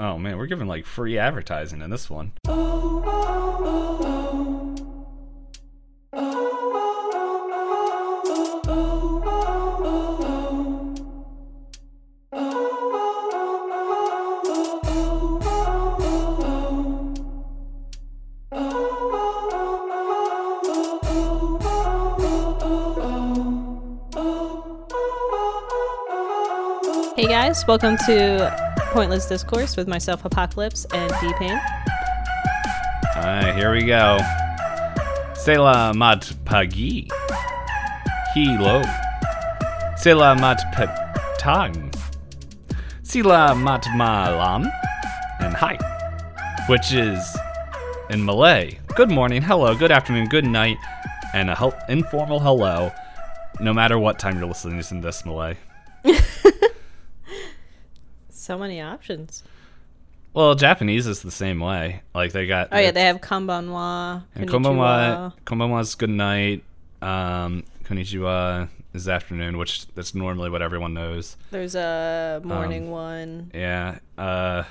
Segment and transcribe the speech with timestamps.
[0.00, 2.30] Oh man, we're giving like free advertising in this one.
[27.16, 31.60] Hey guys, welcome to Pointless Discourse with myself, Apocalypse, and D Pain.
[33.16, 34.18] All right, here we go.
[35.34, 37.08] Sela mat pagi.
[38.34, 38.82] Hilo.
[39.96, 41.94] Sela mat petang.
[43.02, 44.66] Sila mat malam.
[45.40, 45.76] And hi.
[46.68, 47.36] Which is
[48.10, 48.78] in Malay.
[48.96, 50.76] Good morning, hello, good afternoon, good night,
[51.34, 52.90] and a hel- informal hello,
[53.60, 55.56] no matter what time you're listening to this Malay.
[58.48, 59.42] So many options.
[60.32, 62.00] Well, Japanese is the same way.
[62.14, 62.68] Like they got.
[62.72, 66.64] Oh yeah, they have Kambanwa, And konbanwa, konbanwa is good night.
[67.02, 71.36] Um, konnichiwa is afternoon, which that's normally what everyone knows.
[71.50, 73.98] There's a morning Um, one, Yeah.
[74.16, 74.62] Uh,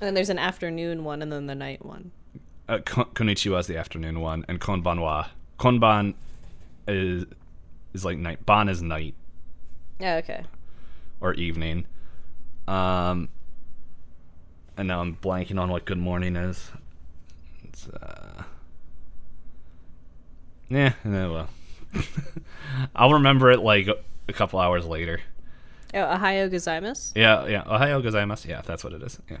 [0.00, 2.10] and then there's an afternoon one, and then the night one.
[2.68, 5.28] uh kon- konnichiwa is the afternoon one, and konbanwa.
[5.60, 6.14] Konban
[6.88, 7.26] is
[7.94, 8.44] is like night.
[8.44, 9.14] Ban is night
[10.00, 10.42] Yeah, okay.
[11.20, 11.86] or evening.
[12.70, 13.28] Um,
[14.76, 16.70] and now I'm blanking on what good morning is.
[17.64, 18.44] It's uh,
[20.68, 21.48] yeah, yeah, well,
[22.94, 23.88] I'll remember it like
[24.28, 25.20] a couple hours later.
[25.92, 27.12] Oh, Ohayo gozaimasu.
[27.16, 27.64] Yeah, yeah.
[27.64, 28.46] Ohayo gozaimasu.
[28.46, 29.18] Yeah, that's what it is.
[29.28, 29.38] Yeah.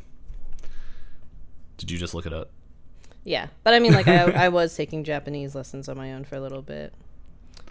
[1.76, 2.50] Did you just look it up?
[3.22, 6.34] Yeah, but I mean, like, I, I was taking Japanese lessons on my own for
[6.34, 6.92] a little bit.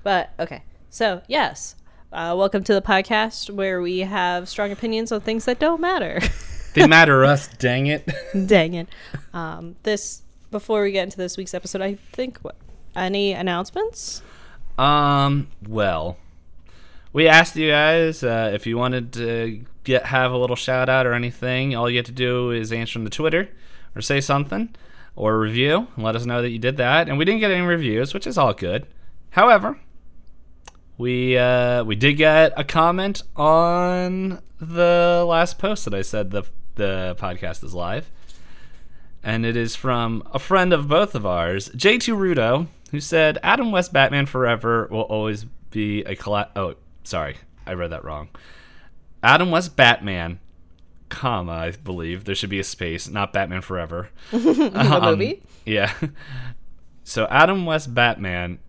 [0.03, 1.75] But okay, so yes,
[2.11, 6.19] uh, welcome to the podcast where we have strong opinions on things that don't matter.
[6.75, 8.07] They matter us, dang it.
[8.45, 8.87] Dang it.
[9.33, 12.55] Um, this before we get into this week's episode, I think what
[12.95, 14.21] any announcements?
[14.77, 16.17] Um, well,
[17.11, 21.07] we asked you guys uh, if you wanted to get have a little shout out
[21.07, 21.75] or anything.
[21.75, 23.49] All you have to do is answer on the Twitter
[23.95, 24.69] or say something
[25.15, 27.09] or review and let us know that you did that.
[27.09, 28.85] And we didn't get any reviews, which is all good.
[29.31, 29.79] However,
[30.99, 36.43] we uh, we did get a comment on the last post that I said the
[36.75, 38.09] the podcast is live.
[39.23, 43.69] And it is from a friend of both of ours, J2 Rudo, who said Adam
[43.71, 47.35] West Batman Forever will always be a colla- oh, sorry,
[47.67, 48.29] I read that wrong.
[49.21, 50.39] Adam West Batman,
[51.09, 54.09] comma, I believe there should be a space, not Batman Forever.
[54.31, 55.43] The Um, movie?
[55.65, 55.93] Yeah.
[57.03, 58.59] So Adam West Batman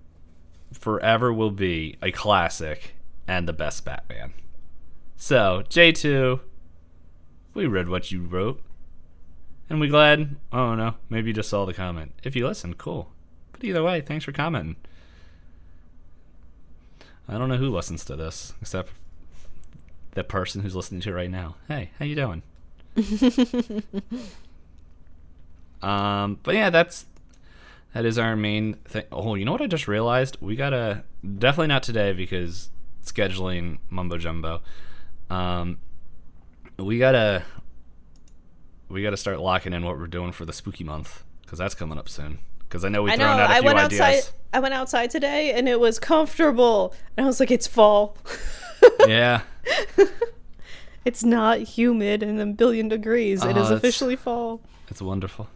[0.72, 2.94] forever will be a classic
[3.26, 4.32] and the best Batman.
[5.16, 6.41] So, J2,
[7.54, 8.62] we read what you wrote.
[9.69, 12.12] And we glad, oh no, maybe you just saw the comment.
[12.25, 13.12] If you listened, cool.
[13.53, 14.76] But either way, thanks for commenting.
[17.28, 18.91] I don't know who listens to this, except
[20.12, 21.54] the person who's listening to it right now.
[21.69, 22.42] Hey, how you doing?
[25.82, 27.06] Um, but yeah, that's
[27.95, 29.05] that is our main thing.
[29.11, 30.37] Oh, you know what I just realized?
[30.41, 31.05] We gotta
[31.39, 32.71] definitely not today because
[33.05, 34.62] scheduling mumbo jumbo.
[35.28, 35.78] Um,
[36.77, 37.43] we gotta
[38.89, 41.99] we gotta start locking in what we're doing for the spooky month because that's coming
[41.99, 42.39] up soon.
[42.61, 43.25] Because I know we've I know.
[43.25, 44.01] thrown out a I few went ideas.
[44.01, 44.33] outside.
[44.53, 46.95] I went outside today, and it was comfortable.
[47.17, 48.17] And I was like, "It's fall.
[49.09, 49.43] yeah,
[51.05, 53.45] it's not humid and a billion degrees.
[53.45, 55.49] it is officially fall." it's wonderful.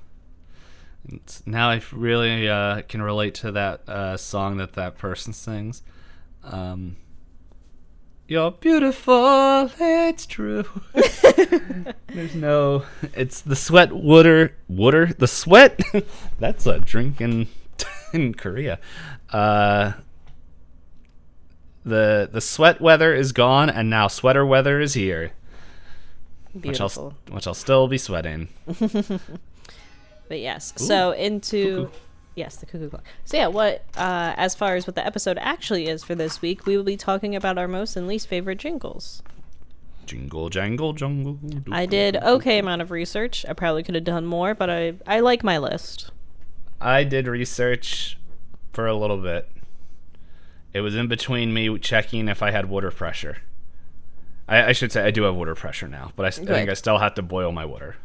[1.09, 5.83] It's, now I really uh, can relate to that uh, song that that person sings.
[6.43, 6.97] Um,
[8.27, 10.65] You're beautiful, it's true.
[10.95, 12.85] There's no,
[13.15, 15.81] it's the sweat water, water, the sweat.
[16.39, 17.49] That's a drink in
[18.13, 18.79] in Korea.
[19.31, 19.93] Uh,
[21.85, 25.33] the the sweat weather is gone, and now sweater weather is here.
[26.53, 27.15] Which I'll, Beautiful.
[27.31, 28.49] which I'll still be sweating.
[30.29, 31.99] But yes, so into cuckoo.
[32.35, 33.05] yes, the cuckoo clock.
[33.25, 36.67] So yeah, what uh, as far as what the episode actually is for this week,
[36.67, 39.23] we will be talking about our most and least favorite jingles.
[40.07, 41.39] Jingle jangle jungle.
[41.71, 43.45] I did okay amount of research.
[43.49, 46.11] I probably could have done more, but I I like my list.
[46.81, 48.19] I did research
[48.73, 49.49] for a little bit.
[50.75, 53.39] It was in between me checking if I had water pressure.
[54.49, 56.99] I, I should say I do have water pressure now, but I think I still
[56.99, 57.97] have to boil my water.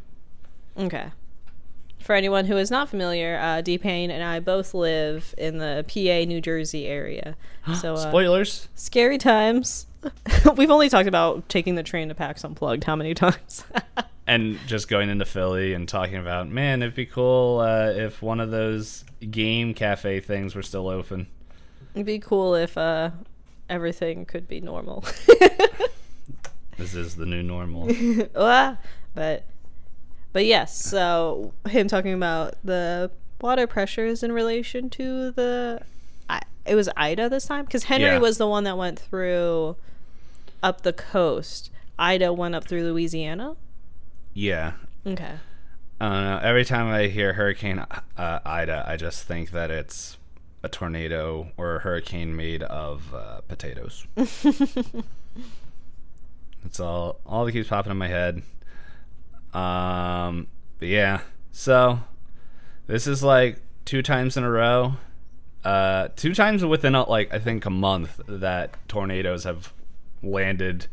[0.78, 1.12] Okay.
[2.00, 5.86] For anyone who is not familiar, uh, D Payne and I both live in the
[5.88, 7.36] PA, New Jersey area.
[7.82, 8.68] So uh, Spoilers.
[8.74, 9.86] scary times.
[10.56, 13.64] We've only talked about taking the train to PAX Unplugged how many times?
[14.26, 18.40] and just going into Philly and talking about, man, it'd be cool uh, if one
[18.40, 21.28] of those game cafe things were still open.
[21.94, 23.12] It'd be cool if uh,
[23.70, 25.04] everything could be normal.
[26.78, 27.88] This is the new normal.
[28.34, 29.44] But
[30.34, 33.12] but yes, so him talking about the
[33.42, 35.82] water pressures in relation to the
[36.66, 38.20] it was Ida this time because Henri Yeah.
[38.20, 39.76] was the one that went through
[40.62, 41.72] up the coast.
[41.98, 43.56] Ida went up through Louisiana.
[44.34, 44.74] yeah.
[45.06, 45.36] Okay.
[46.02, 46.40] I don't know.
[46.44, 47.80] Every time I hear Hurricane
[48.18, 50.18] uh, Ida, I just think that it's
[50.62, 54.06] a tornado or a hurricane made of uh, potatoes.
[54.16, 55.04] That's
[56.80, 57.20] all.
[57.26, 58.44] All that keeps popping in my head.
[59.54, 60.48] Um,
[60.78, 61.22] but yeah.
[61.52, 62.00] So
[62.88, 64.94] this is like two times in a row.
[65.64, 69.74] Uh, two times within uh, like I think a month that tornadoes have
[70.24, 70.88] landed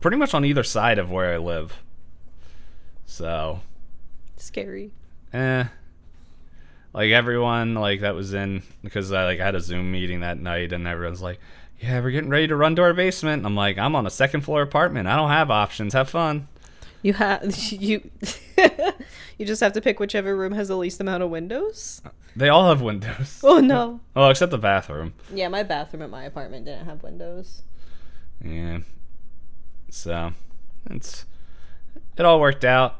[0.00, 1.78] pretty much on either side of where I live.
[3.06, 3.60] So
[4.36, 4.90] Scary.
[5.32, 5.64] eh.
[6.92, 10.72] Like everyone like that was in because I like had a Zoom meeting that night
[10.72, 11.38] and everyone's like,
[11.80, 13.40] Yeah, we're getting ready to run to our basement.
[13.40, 15.08] And I'm like, I'm on a second floor apartment.
[15.08, 15.92] I don't have options.
[15.92, 16.48] Have fun.
[17.06, 18.10] You have you
[19.38, 22.02] you just have to pick whichever room has the least amount of windows.
[22.34, 23.40] They all have windows.
[23.44, 24.00] Oh no.
[24.16, 25.14] Oh, except the bathroom.
[25.32, 27.62] Yeah, my bathroom at my apartment didn't have windows.
[28.44, 28.80] Yeah.
[29.88, 30.32] So
[30.90, 31.26] it's
[32.16, 32.96] it all worked out.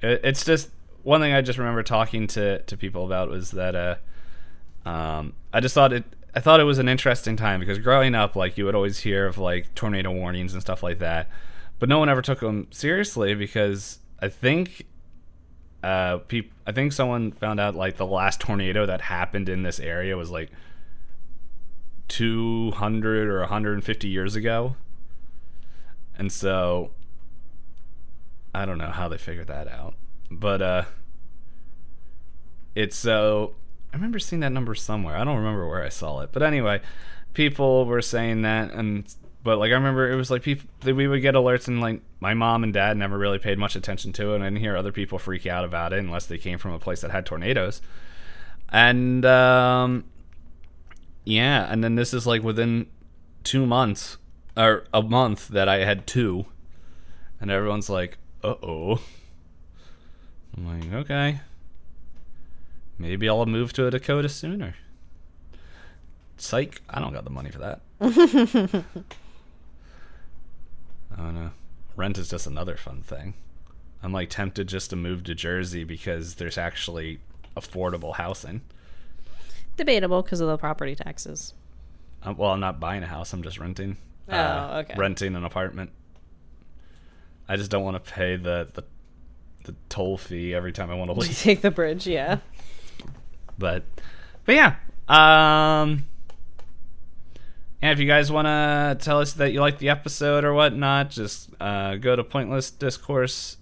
[0.00, 0.70] It, it's just
[1.02, 5.60] one thing I just remember talking to to people about was that uh um I
[5.60, 6.04] just thought it
[6.34, 9.26] I thought it was an interesting time because growing up like you would always hear
[9.26, 11.28] of like tornado warnings and stuff like that.
[11.82, 14.86] But no one ever took them seriously because I think
[15.82, 19.80] uh peop- I think someone found out like the last tornado that happened in this
[19.80, 20.50] area was like
[22.06, 24.76] 200 or 150 years ago.
[26.16, 26.92] And so
[28.54, 29.94] I don't know how they figured that out.
[30.30, 30.84] But uh
[32.76, 33.56] it's so
[33.92, 35.16] I remember seeing that number somewhere.
[35.16, 36.30] I don't remember where I saw it.
[36.30, 36.80] But anyway,
[37.34, 39.12] people were saying that and
[39.44, 42.34] but like I remember it was like people we would get alerts and like my
[42.34, 44.92] mom and dad never really paid much attention to it and I didn't hear other
[44.92, 47.82] people freak out about it unless they came from a place that had tornadoes.
[48.68, 50.04] And um
[51.24, 52.86] yeah, and then this is like within
[53.44, 54.18] 2 months
[54.56, 56.46] or a month that I had two
[57.40, 59.00] and everyone's like, "Uh-oh."
[60.56, 61.40] I'm like, "Okay.
[62.98, 64.76] Maybe I'll move to a Dakota sooner."
[66.36, 68.84] Psych, I don't got the money for that.
[71.16, 71.50] I don't know.
[71.96, 73.34] Rent is just another fun thing.
[74.02, 77.20] I'm like tempted just to move to Jersey because there's actually
[77.56, 78.62] affordable housing.
[79.76, 81.54] Debatable because of the property taxes.
[82.22, 83.32] Uh, well, I'm not buying a house.
[83.32, 83.96] I'm just renting.
[84.28, 84.94] uh, Oh, okay.
[84.96, 85.90] Renting an apartment.
[87.48, 88.84] I just don't want to pay the, the
[89.64, 91.38] the toll fee every time I want to leave.
[91.38, 92.38] take the bridge, yeah.
[93.58, 93.84] But
[94.44, 94.76] but yeah.
[95.08, 96.04] Um
[97.82, 101.10] and if you guys want to tell us that you like the episode or whatnot,
[101.10, 103.56] just uh, go to Pointless Discourse.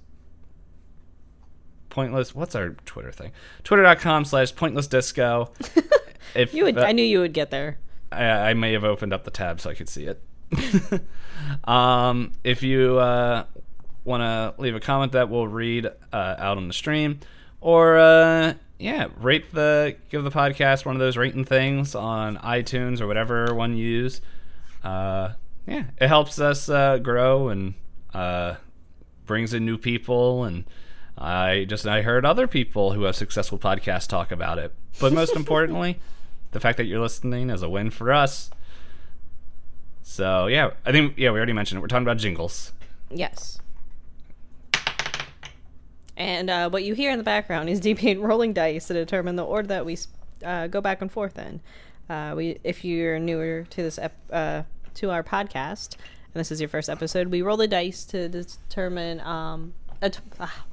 [1.89, 2.35] Pointless.
[2.35, 3.33] What's our Twitter thing?
[3.65, 5.51] Twitter.com slash Pointless Disco.
[6.35, 6.79] if You would.
[6.79, 7.79] uh, I knew you would get there.
[8.13, 10.23] I, I may have opened up the tab so I could see it.
[11.65, 13.45] um, if you uh,
[14.05, 17.21] want to leave a comment that we'll read uh, out on the stream,
[17.61, 23.01] or uh, yeah, rate the give the podcast one of those rating things on iTunes
[23.01, 24.21] or whatever one you use.
[24.83, 25.33] Uh,
[25.67, 27.75] yeah, it helps us uh, grow and
[28.15, 28.57] uh,
[29.27, 30.65] brings in new people and.
[31.23, 34.73] I just I heard other people who have successful podcasts talk about it.
[34.99, 36.01] But most importantly,
[36.53, 38.51] the fact that you're listening is a win for us.
[40.03, 41.83] So yeah, I think yeah we already mentioned it.
[41.83, 42.73] We're talking about jingles.
[43.11, 43.61] Yes.
[46.17, 49.45] And uh, what you hear in the background is DP rolling dice to determine the
[49.45, 49.97] order that we
[50.45, 51.61] uh, go back and forth in.
[52.09, 54.63] Uh, we, if you're newer to this ep- uh,
[54.95, 55.97] to our podcast,
[56.35, 60.21] and this is your first episode, we roll the dice to determine um, a t-
[60.41, 60.65] ah,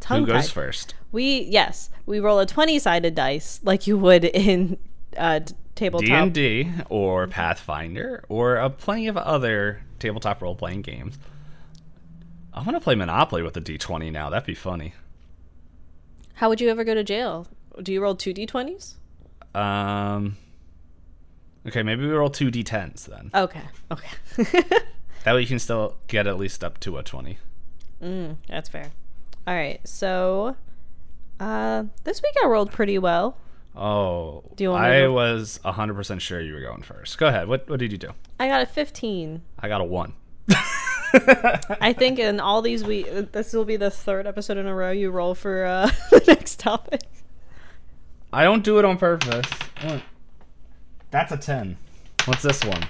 [0.00, 0.94] tongue Who goes first?
[1.10, 4.78] We yes, we roll a twenty-sided dice like you would in
[5.16, 5.40] uh,
[5.74, 6.10] tabletop.
[6.10, 11.18] and D or Pathfinder or uh, plenty of other tabletop role playing games.
[12.54, 14.30] I want to play Monopoly with a D twenty now.
[14.30, 14.94] That'd be funny.
[16.34, 17.46] How would you ever go to jail?
[17.82, 18.94] Do you roll two d20s?
[19.54, 20.36] Um.
[21.66, 23.30] Okay, maybe we roll two D10s then.
[23.34, 24.62] Okay, okay.
[25.24, 27.38] That way you can still get at least up to a twenty.
[28.02, 28.90] Mm, that's fair.
[29.46, 30.54] All right, so
[31.40, 33.38] uh, this week I rolled pretty well.
[33.74, 37.16] Oh, Do you want I to- was hundred percent sure you were going first.
[37.16, 37.48] Go ahead.
[37.48, 38.10] What what did you do?
[38.38, 39.40] I got a 15.
[39.60, 40.12] I got a one.
[41.80, 44.90] I think in all these we this will be the third episode in a row
[44.90, 47.02] you roll for uh, the next topic.
[48.32, 49.46] I don't do it on purpose.
[49.82, 50.02] What?
[51.10, 51.76] That's a 10.
[52.24, 52.82] What's this one?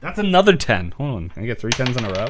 [0.00, 0.90] That's another 10.
[0.98, 1.28] Hold on.
[1.30, 2.26] Can I get three tens in a row?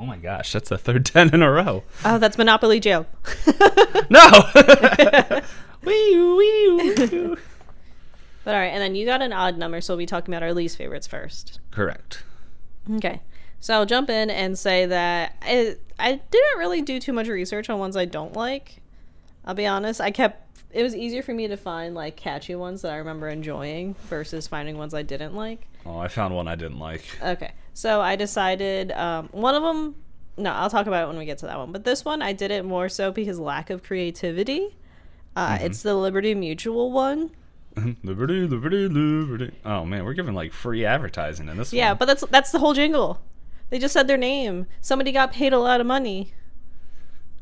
[0.00, 1.82] Oh my gosh, that's the third 10 in a row.
[2.04, 3.06] Oh, that's Monopoly Joe.
[4.08, 4.20] No!
[5.84, 7.36] wee wee wee.
[8.44, 10.44] But all right, and then you got an odd number, so we'll be talking about
[10.44, 11.58] our least favorites first.
[11.72, 12.22] Correct.
[12.94, 13.20] Okay.
[13.60, 17.68] So I'll jump in and say that I, I didn't really do too much research
[17.70, 18.80] on ones I don't like.
[19.44, 20.00] I'll be honest.
[20.00, 23.28] I kept it was easier for me to find like catchy ones that I remember
[23.28, 25.66] enjoying versus finding ones I didn't like.
[25.86, 27.02] Oh, I found one I didn't like.
[27.22, 27.52] Okay.
[27.72, 29.94] So I decided um, one of them
[30.38, 31.72] no, I'll talk about it when we get to that one.
[31.72, 34.76] But this one I did it more so because lack of creativity.
[35.34, 37.30] Uh, It's the Liberty Mutual one.
[38.02, 39.54] Liberty, liberty, liberty.
[39.64, 41.98] Oh man, we're giving like free advertising in this Yeah, one.
[41.98, 43.20] but that's that's the whole jingle.
[43.70, 44.66] They just said their name.
[44.80, 46.32] Somebody got paid a lot of money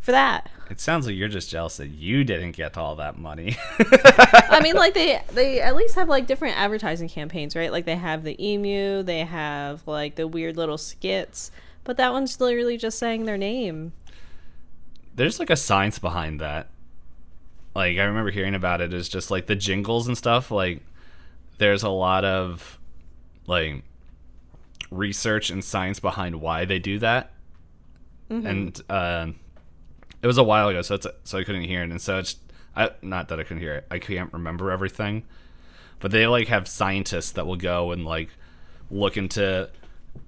[0.00, 0.48] for that.
[0.70, 3.56] It sounds like you're just jealous that you didn't get all that money.
[3.78, 7.70] I mean, like they they at least have like different advertising campaigns, right?
[7.70, 11.50] Like they have the emu, they have like the weird little skits,
[11.84, 13.92] but that one's literally just saying their name.
[15.14, 16.68] There's like a science behind that.
[17.74, 20.82] Like I remember hearing about it is just like the jingles and stuff like
[21.58, 22.78] there's a lot of
[23.46, 23.82] like
[24.90, 27.32] research and science behind why they do that.
[28.46, 29.26] And uh
[30.22, 32.36] it was a while ago so it's so I couldn't hear it and so it's
[32.76, 33.86] I not that I couldn't hear it.
[33.90, 35.24] I can't remember everything.
[36.00, 38.28] But they like have scientists that will go and like
[38.90, 39.70] look into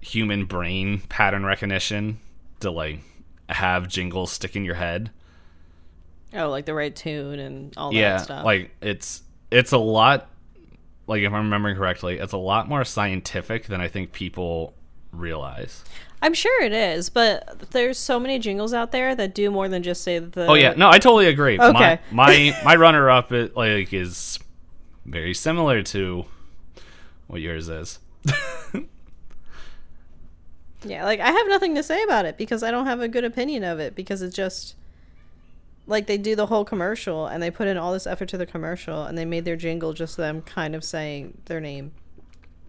[0.00, 2.18] human brain pattern recognition
[2.60, 3.00] to like
[3.48, 5.10] have jingles stick in your head.
[6.36, 8.44] Oh, like the right tune and all yeah, that stuff.
[8.44, 10.28] like it's it's a lot
[11.06, 14.74] like if I'm remembering correctly, it's a lot more scientific than I think people
[15.12, 15.84] realize.
[16.22, 19.82] I'm sure it is, but there's so many jingles out there that do more than
[19.82, 21.58] just say the Oh yeah, no, I totally agree.
[21.58, 22.00] Okay.
[22.10, 24.38] My my, my runner up it like is
[25.04, 26.24] very similar to
[27.28, 27.98] what yours is.
[30.88, 33.24] Yeah, like I have nothing to say about it because I don't have a good
[33.24, 34.74] opinion of it because it just
[35.86, 38.46] like they do the whole commercial and they put in all this effort to the
[38.46, 41.92] commercial and they made their jingle just them kind of saying their name.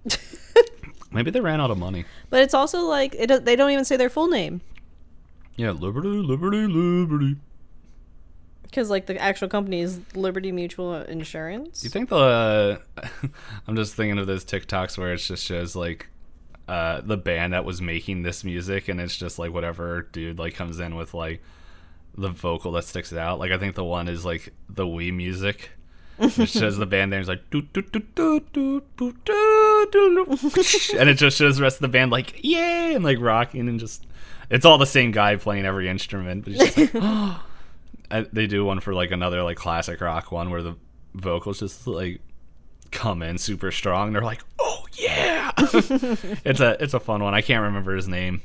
[1.11, 2.05] Maybe they ran out of money.
[2.29, 4.61] But it's also like it, they don't even say their full name
[5.55, 7.37] Yeah, liberty, liberty, liberty.
[8.63, 11.81] because like the actual company is Liberty Mutual Insurance.
[11.81, 12.81] Do you think the?
[13.67, 16.07] I'm just thinking of those TikToks where it just shows like
[16.67, 20.53] uh, the band that was making this music, and it's just like whatever dude like
[20.55, 21.41] comes in with like
[22.17, 23.39] the vocal that sticks it out.
[23.39, 25.71] Like I think the one is like the Wii music.
[26.19, 27.19] It shows the band there.
[27.19, 30.37] It's like doo, doo, doo, doo, doo, doo, doo, doo.
[30.97, 33.79] and it just shows the rest of the band like yay and like rocking and
[33.79, 34.07] just
[34.49, 36.45] it's all the same guy playing every instrument.
[36.45, 37.43] But just like, oh.
[38.09, 40.75] I, they do one for like another like classic rock one where the
[41.13, 42.21] vocals just like
[42.91, 44.13] come in super strong.
[44.13, 47.33] They're like, "Oh yeah!" it's a it's a fun one.
[47.33, 48.41] I can't remember his name,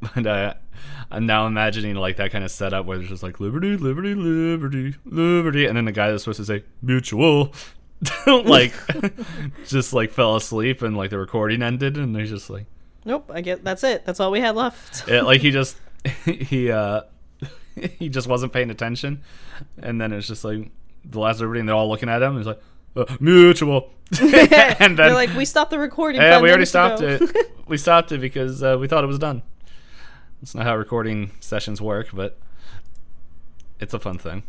[0.14, 0.54] but uh,
[1.10, 4.94] I'm now imagining like that kind of setup where it's just like liberty, liberty, liberty,
[5.04, 7.52] liberty, and then the guy that's supposed to say mutual.
[8.26, 8.72] like
[9.66, 12.64] just like fell asleep and like the recording ended and he's just like
[13.04, 14.04] Nope, I get that's it.
[14.06, 15.08] That's all we had left.
[15.08, 15.76] it, like he just
[16.24, 17.00] he uh
[17.98, 19.22] he just wasn't paying attention
[19.82, 20.70] and then it's just like
[21.04, 22.62] the last liberty and they're all looking at him and he's like
[22.96, 23.90] uh, mutual
[24.20, 26.20] and then They're like, we stopped the recording.
[26.20, 29.18] yeah we already stopped ago." it we stopped it because uh, we thought it was
[29.18, 29.42] done
[30.40, 32.38] that's not how recording sessions work but
[33.80, 34.42] it's a fun thing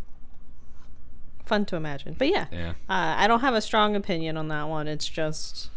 [1.45, 4.69] Fun to imagine, but yeah, yeah uh, I don't have a strong opinion on that
[4.69, 4.87] one.
[4.87, 5.71] It's just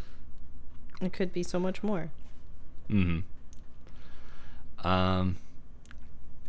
[1.00, 2.10] it could be so much more.
[2.88, 3.20] hmm
[4.84, 5.38] Um.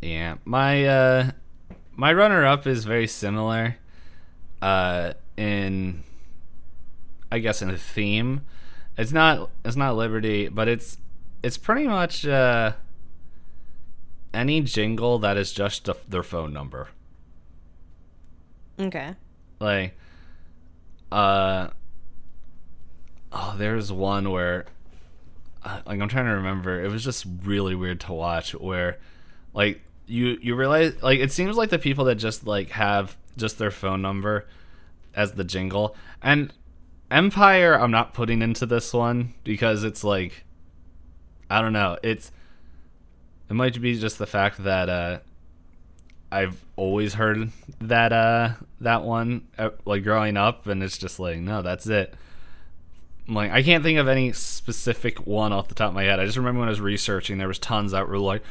[0.01, 1.31] Yeah, my uh,
[1.95, 3.77] my runner up is very similar.
[4.61, 6.03] Uh, in
[7.31, 8.41] I guess in the theme,
[8.97, 10.97] it's not it's not Liberty, but it's
[11.41, 12.73] it's pretty much uh
[14.33, 16.89] any jingle that is just a, their phone number.
[18.79, 19.13] Okay.
[19.59, 19.95] like
[21.11, 21.67] uh
[23.31, 24.65] oh there's one where
[25.63, 28.97] uh, like i'm trying to remember it was just really weird to watch where
[29.53, 33.59] like you you realize like it seems like the people that just like have just
[33.59, 34.47] their phone number
[35.15, 36.51] as the jingle and
[37.11, 40.43] empire i'm not putting into this one because it's like
[41.51, 42.31] i don't know it's
[43.49, 45.19] it might be just the fact that uh
[46.31, 48.49] I've always heard that uh
[48.81, 52.13] that one uh, like growing up and it's just like no that's it
[53.27, 56.19] like I can't think of any specific one off the top of my head.
[56.19, 58.41] I just remember when I was researching, there was tons that were like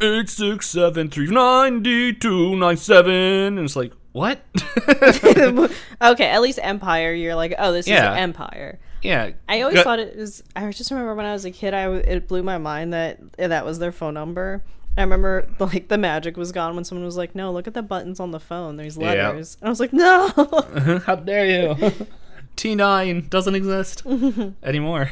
[0.00, 4.40] eight six seven three ninety two nine seven, and it's like what?
[6.02, 7.12] okay, at least Empire.
[7.12, 8.14] You're like, oh, this Yeah.
[8.14, 8.78] is Empire.
[9.02, 10.42] Yeah, I always Go- thought it was.
[10.56, 13.64] I just remember when I was a kid, I it blew my mind that that
[13.64, 14.62] was their phone number.
[14.96, 17.82] I remember like the magic was gone when someone was like, "No, look at the
[17.82, 18.76] buttons on the phone.
[18.76, 19.28] There's Yeah.
[19.28, 20.28] letters." And I was like, "No."
[21.06, 21.92] How dare you?
[22.56, 24.02] T9 doesn't exist
[24.62, 25.10] anymore.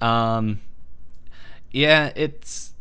[0.00, 0.60] um,
[1.72, 2.72] yeah, it's.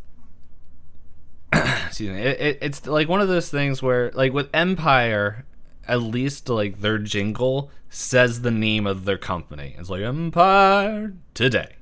[1.88, 2.22] excuse me.
[2.22, 5.46] It, it, it's like one of those things where, like with Empire,
[5.88, 9.76] at least like their jingle says the name of their company.
[9.78, 11.74] It's like Empire today.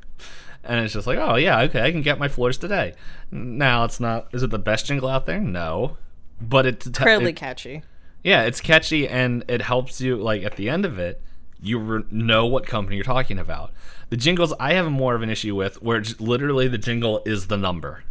[0.63, 2.93] And it's just like, oh yeah, okay, I can get my floors today.
[3.31, 4.27] Now it's not.
[4.33, 5.39] Is it the best jingle out there?
[5.39, 5.97] No,
[6.41, 7.83] but it's Incredibly it- catchy.
[8.23, 10.15] yeah, it's catchy and it helps you.
[10.17, 11.21] Like at the end of it,
[11.61, 13.71] you re- know what company you're talking about.
[14.09, 17.57] The jingles I have more of an issue with, where literally the jingle is the
[17.57, 18.03] number,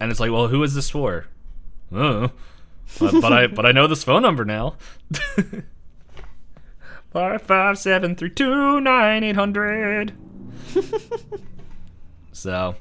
[0.00, 1.26] and it's like, well, who is this for?
[1.94, 2.28] Uh,
[2.98, 4.76] But, but I but I know this phone number now.
[7.12, 10.12] Five five seven three two nine eight hundred.
[12.32, 12.76] So,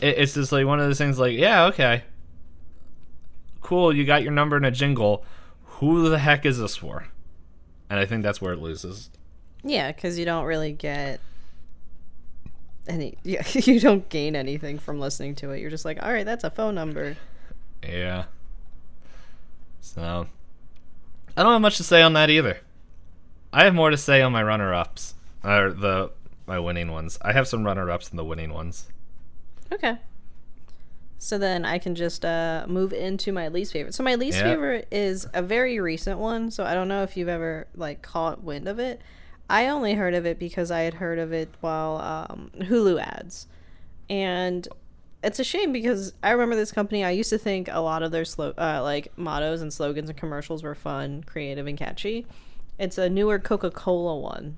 [0.00, 1.18] it, it's just like one of those things.
[1.18, 2.04] Like, yeah, okay,
[3.60, 5.24] cool, you got your number in a jingle.
[5.64, 7.06] Who the heck is this for?
[7.90, 9.10] And I think that's where it loses.
[9.62, 11.20] Yeah, because you don't really get
[12.88, 13.16] any.
[13.22, 15.60] Yeah, you don't gain anything from listening to it.
[15.60, 17.16] You're just like, all right, that's a phone number.
[17.82, 18.24] Yeah.
[19.84, 20.26] So,
[21.36, 22.58] I don't have much to say on that either.
[23.52, 25.14] I have more to say on my runner-ups
[25.44, 26.10] or the
[26.46, 27.18] my winning ones.
[27.22, 28.88] I have some runner-ups and the winning ones.
[29.70, 29.96] Okay.
[31.18, 33.94] So then I can just uh, move into my least favorite.
[33.94, 34.44] So my least Yeah.
[34.44, 36.50] favorite is a very recent one.
[36.50, 39.00] So I don't know if you've ever like caught wind of it.
[39.50, 43.46] I only heard of it because I had heard of it while um, Hulu ads,
[44.08, 44.66] and
[45.24, 47.04] it's a shame because I remember this company.
[47.04, 50.18] I used to think a lot of their slo- uh, like mottos and slogans and
[50.18, 52.26] commercials were fun, creative, and catchy.
[52.78, 54.56] It's a newer Coca Cola one.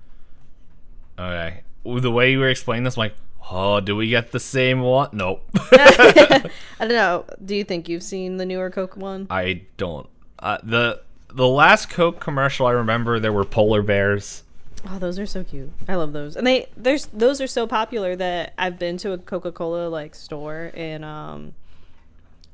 [1.19, 1.63] Okay.
[1.85, 3.15] The way you were explaining this, I'm like,
[3.51, 5.11] oh, do we get the same one?
[5.13, 5.43] Nope.
[5.73, 6.43] I
[6.81, 7.25] don't know.
[7.45, 9.27] Do you think you've seen the newer Coke one?
[9.31, 10.09] I don't.
[10.39, 11.03] Uh, the
[11.33, 14.43] the last Coke commercial I remember, there were polar bears.
[14.89, 15.73] Oh, those are so cute.
[15.89, 16.37] I love those.
[16.37, 20.67] And they there's those are so popular that I've been to a Coca-Cola like store
[20.67, 21.55] in um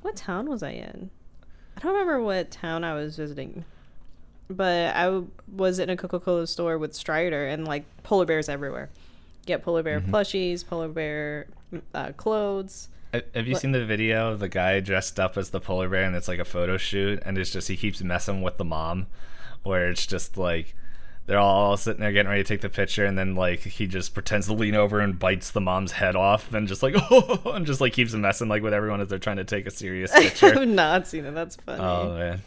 [0.01, 1.11] what town was I in?
[1.77, 3.65] I don't remember what town I was visiting.
[4.49, 8.91] But I w- was in a Coca-Cola store with Strider and like polar bears everywhere.
[9.47, 11.47] Get polar bear plushies, polar bear
[11.95, 12.89] uh, clothes.
[13.35, 16.17] Have you seen the video of the guy dressed up as the polar bear and
[16.17, 19.07] it's like a photo shoot and it's just he keeps messing with the mom
[19.65, 20.75] where it's just like
[21.27, 24.13] they're all sitting there getting ready to take the picture and then like he just
[24.13, 27.65] pretends to lean over and bites the mom's head off and just like oh and
[27.67, 30.59] just like keeps messing like with everyone as they're trying to take a serious picture.
[30.59, 31.35] I've not seen it.
[31.35, 31.81] That's funny.
[31.83, 32.43] oh man.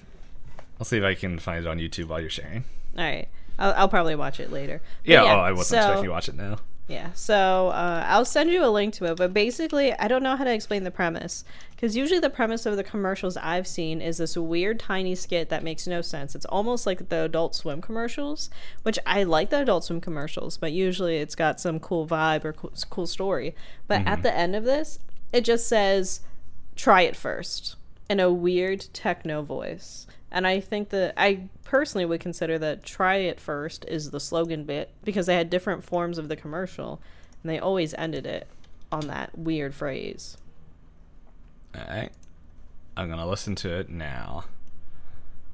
[0.79, 2.65] I'll see if I can find it on YouTube while you're sharing.
[2.97, 3.27] All right.
[3.57, 4.81] I'll, I'll probably watch it later.
[5.05, 6.57] But Yeah, oh I wasn't so- expecting you to watch it now.
[6.87, 10.35] Yeah, so uh, I'll send you a link to it, but basically, I don't know
[10.35, 14.19] how to explain the premise because usually the premise of the commercials I've seen is
[14.19, 16.35] this weird tiny skit that makes no sense.
[16.35, 18.51] It's almost like the Adult Swim commercials,
[18.83, 22.53] which I like the Adult Swim commercials, but usually it's got some cool vibe or
[22.53, 23.55] cool, cool story.
[23.87, 24.99] But at the end of this,
[25.33, 26.21] it just says,
[26.75, 27.77] "Try it first
[28.09, 30.05] in a weird techno voice.
[30.35, 34.65] And I think that I personally would consider that try it first is the slogan
[34.65, 37.01] bit because they had different forms of the commercial
[37.41, 38.45] and they always ended it
[38.91, 40.35] on that weird phrase.
[41.73, 42.11] Alright.
[42.97, 44.43] I'm gonna listen to it now.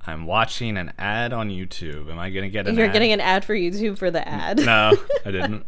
[0.08, 2.10] I'm watching an ad on YouTube.
[2.12, 2.94] Am I gonna get an You're ad?
[2.94, 4.58] getting an ad for YouTube for the ad.
[4.65, 5.63] No, I didn't.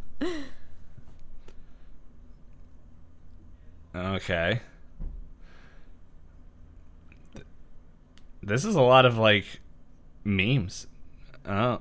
[3.95, 4.59] Okay.
[8.45, 9.45] This is a lot of like
[10.23, 10.87] memes.
[11.47, 11.79] Oh.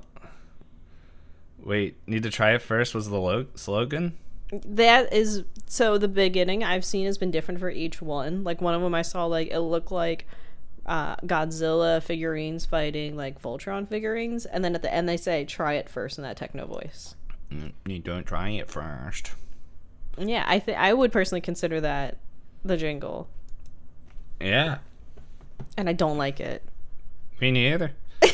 [1.63, 4.17] Wait, need to try it first was the lo- slogan?
[4.67, 8.45] that is so the beginning I've seen has been different for each one.
[8.45, 10.27] Like one of them I saw like it looked like
[10.85, 15.75] uh, Godzilla figurines fighting like Voltron figurines, and then at the end they say try
[15.75, 17.15] it first in that techno voice.
[17.51, 19.33] Mm, You don't try it first.
[20.19, 22.19] Yeah, I think I would personally consider that
[22.65, 23.29] the jingle,
[24.41, 24.79] Yeah,
[25.77, 26.63] and I don't like it.
[27.41, 27.93] me neither.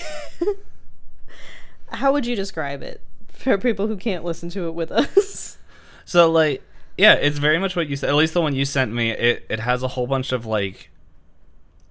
[1.92, 5.58] How would you describe it for people who can't listen to it with us?
[6.04, 6.62] So like
[6.96, 8.08] yeah, it's very much what you said.
[8.10, 10.90] At least the one you sent me, it it has a whole bunch of like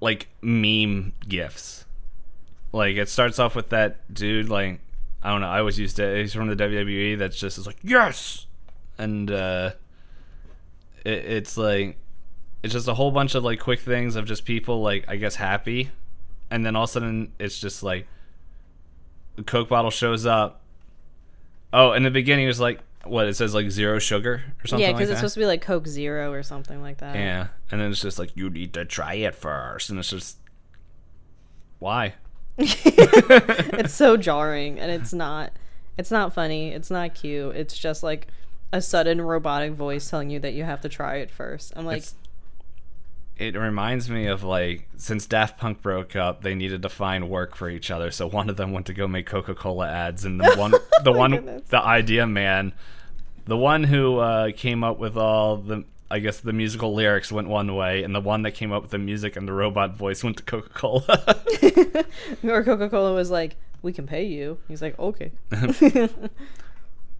[0.02, 1.86] like meme gifs.
[2.74, 4.80] Like it starts off with that dude like
[5.24, 5.48] I don't know.
[5.48, 6.16] I always used to.
[6.16, 7.18] He's from the WWE.
[7.18, 8.46] That's just is like yes,
[8.98, 9.72] and uh,
[11.06, 11.98] it, it's like
[12.64, 15.36] it's just a whole bunch of like quick things of just people like I guess
[15.36, 15.92] happy,
[16.50, 18.08] and then all of a sudden it's just like
[19.36, 20.62] the Coke bottle shows up.
[21.74, 24.82] Oh, in the beginning it was like what it says like zero sugar or something.
[24.82, 25.14] yeah, like because that.
[25.14, 27.16] it's supposed to be like Coke Zero or something like that.
[27.16, 30.38] Yeah, and then it's just like you need to try it first, and it's just
[31.80, 32.16] why?
[32.58, 35.52] it's so jarring and it's not
[35.96, 38.28] it's not funny it's not cute it's just like
[38.74, 41.98] a sudden robotic voice telling you that you have to try it first i'm like
[41.98, 42.16] It's-
[43.38, 47.56] It reminds me of like since Daft Punk broke up, they needed to find work
[47.56, 48.10] for each other.
[48.10, 50.74] So one of them went to go make Coca Cola ads, and the one,
[51.04, 51.68] the one, goodness.
[51.70, 52.74] the idea man,
[53.46, 57.48] the one who uh, came up with all the, I guess the musical lyrics went
[57.48, 60.24] one way, and the one that came up with the music and the robot voice
[60.24, 61.44] went to Coca Cola.
[62.44, 65.32] or coca-cola was like we can pay you he's like okay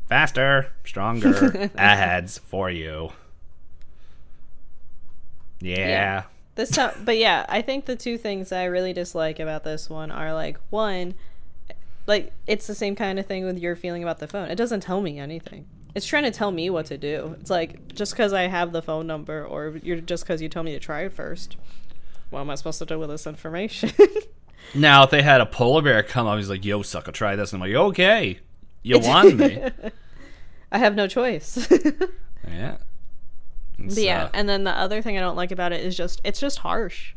[0.10, 3.12] Faster, stronger ads for you.
[5.60, 5.78] Yeah.
[5.78, 6.24] Yeah.
[6.56, 10.12] this time but yeah i think the two things i really dislike about this one
[10.12, 11.16] are like one
[12.06, 14.82] like it's the same kind of thing with your feeling about the phone it doesn't
[14.82, 15.66] tell me anything
[15.96, 18.82] it's trying to tell me what to do it's like just because i have the
[18.82, 21.58] phone number or you're just because you told me to try it first
[22.30, 23.92] what am i supposed to do with this information
[24.76, 27.54] Now, if they had a polar bear come up, he's like, "Yo, sucker, try this,"
[27.54, 28.40] and I'm like, "Okay,
[28.84, 29.62] you want me."
[30.72, 31.70] I have no choice.
[32.48, 32.78] yeah.
[33.80, 36.40] But yeah, and then the other thing I don't like about it is just it's
[36.40, 37.14] just harsh.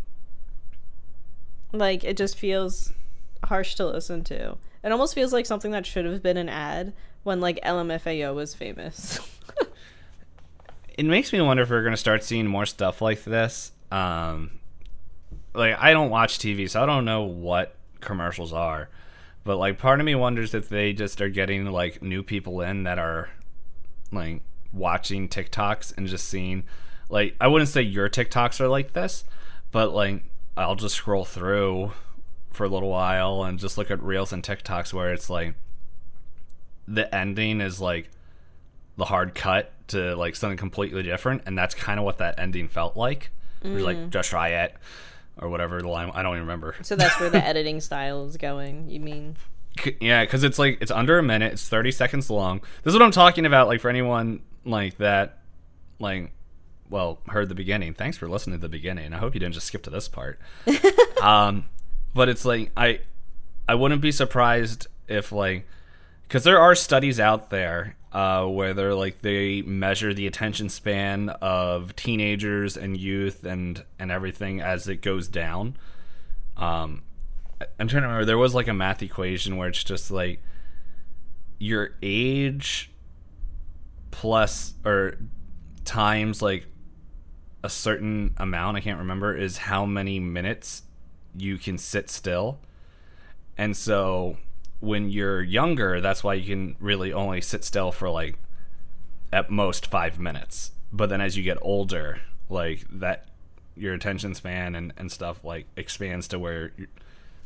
[1.73, 2.93] Like it just feels
[3.45, 4.57] harsh to listen to.
[4.83, 6.93] It almost feels like something that should have been an ad
[7.23, 9.21] when like LMFAO was famous.
[10.99, 13.73] it makes me wonder if we're gonna start seeing more stuff like this.
[13.91, 14.51] Um,
[15.55, 18.89] like I don't watch TV, so I don't know what commercials are.
[19.45, 22.85] But like, part of me wonders if they just are getting like new people in
[22.85, 23.31] that are
[24.13, 26.65] like watching TikToks and just seeing
[27.09, 29.25] like I wouldn't say your TikToks are like this,
[29.73, 30.25] but like
[30.57, 31.93] I'll just scroll through
[32.51, 35.55] for a little while and just look at reels and TikToks where it's like
[36.87, 38.11] the ending is like
[38.97, 42.69] the hard cut to like something completely different, and that's kind of what that ending
[42.69, 43.31] felt like.
[43.63, 44.11] It was like mm.
[44.11, 44.75] just try it
[45.37, 46.11] or whatever the line.
[46.15, 46.77] I don't even remember.
[46.83, 48.89] so that's where the editing style is going.
[48.89, 49.37] You mean?
[50.01, 51.53] Yeah, because it's like it's under a minute.
[51.53, 52.61] It's thirty seconds long.
[52.83, 53.69] This is what I'm talking about.
[53.69, 55.39] Like for anyone like that,
[55.99, 56.33] like
[56.91, 57.95] well, heard the beginning.
[57.95, 59.13] Thanks for listening to the beginning.
[59.13, 60.41] I hope you didn't just skip to this part.
[61.23, 61.67] um,
[62.13, 63.01] but it's like I,
[63.69, 65.67] I wouldn't be surprised if like,
[66.25, 71.29] because there are studies out there uh, where they're like they measure the attention span
[71.29, 75.77] of teenagers and youth and and everything as it goes down.
[76.57, 77.03] Um,
[77.79, 78.25] I'm trying to remember.
[78.25, 80.43] There was like a math equation where it's just like
[81.59, 82.90] your age
[84.11, 85.17] plus or
[85.85, 86.67] times like
[87.63, 90.83] a certain amount i can't remember is how many minutes
[91.37, 92.59] you can sit still.
[93.57, 94.37] And so
[94.81, 98.37] when you're younger that's why you can really only sit still for like
[99.33, 100.73] at most five minutes.
[100.93, 103.27] But then as you get older like that
[103.77, 106.73] your attention span and, and stuff like expands to where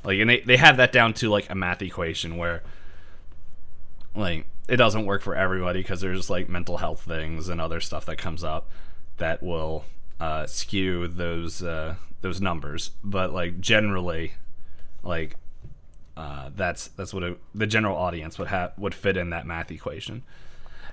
[0.05, 2.63] like and they, they have that down to like a math equation where
[4.15, 8.07] like it doesn't work for everybody because there's like mental health things and other stuff
[8.07, 8.71] that comes up
[9.19, 9.85] that will
[10.21, 12.91] uh, skew those uh, those numbers.
[13.03, 14.35] But like generally,
[15.03, 15.37] like
[16.17, 19.71] uh, that's that's what a, the general audience would have would fit in that math
[19.71, 20.23] equation.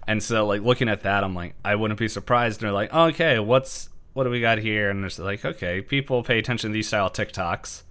[0.07, 2.61] And so like looking at that, I'm like, I wouldn't be surprised.
[2.61, 4.89] And they're like, okay, what's what do we got here?
[4.89, 7.83] And it's like, okay, people pay attention to these style TikToks.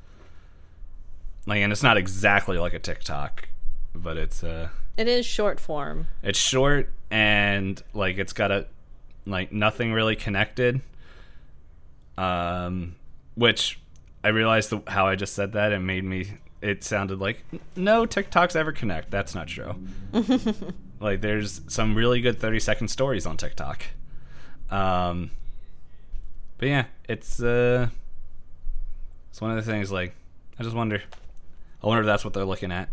[1.47, 3.49] Like, and it's not exactly like a TikTok,
[3.95, 4.69] but it's uh
[5.01, 6.09] It is short form.
[6.23, 8.67] it's short and like it's got a
[9.25, 10.83] like nothing really connected.
[12.19, 12.97] Um,
[13.35, 13.81] which
[14.23, 16.35] I realized the, how I just said that it made me.
[16.61, 17.43] It sounded like
[17.75, 19.11] no TikToks ever connect.
[19.11, 19.75] That's not true.
[21.01, 23.83] like there's some really good 30 second stories on TikTok.
[24.71, 25.31] Um,
[26.59, 27.89] but yeah, it's uh,
[29.31, 29.91] it's one of the things.
[29.91, 30.15] Like
[30.59, 31.03] I just wonder.
[31.83, 32.91] I wonder if that's what they're looking at.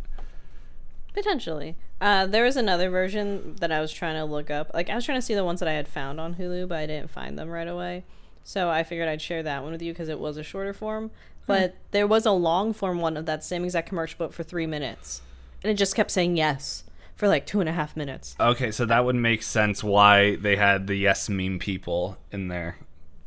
[1.17, 1.75] Potentially.
[1.99, 4.69] Uh, there was another version that I was trying to look up.
[4.71, 6.77] Like I was trying to see the ones that I had found on Hulu, but
[6.77, 8.03] I didn't find them right away.
[8.43, 11.09] So I figured I'd share that one with you because it was a shorter form.
[11.47, 14.67] But there was a long form one of that same exact commercial, but for three
[14.67, 15.23] minutes,
[15.63, 16.83] and it just kept saying yes
[17.15, 18.35] for like two and a half minutes.
[18.39, 22.77] Okay, so that would make sense why they had the yes meme people in there,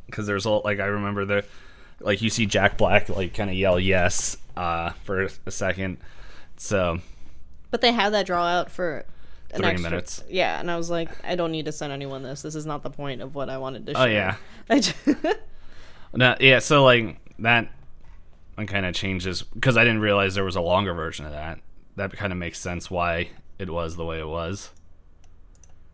[0.07, 1.44] because there's a like I remember the
[1.98, 5.98] like you see Jack Black like kind of yell yes uh, for a second.
[6.57, 7.00] So
[7.70, 9.04] But they had that draw out for
[9.52, 10.24] an Three extra, minutes.
[10.28, 12.42] Yeah, and I was like, I don't need to send anyone this.
[12.42, 14.00] This is not the point of what I wanted to show.
[14.00, 14.37] Oh yeah.
[14.70, 14.92] I ju-
[16.14, 17.68] No, yeah, so like that
[18.66, 21.61] kind of changes because I didn't realize there was a longer version of that.
[21.96, 23.28] That kind of makes sense why
[23.59, 24.70] it was the way it was.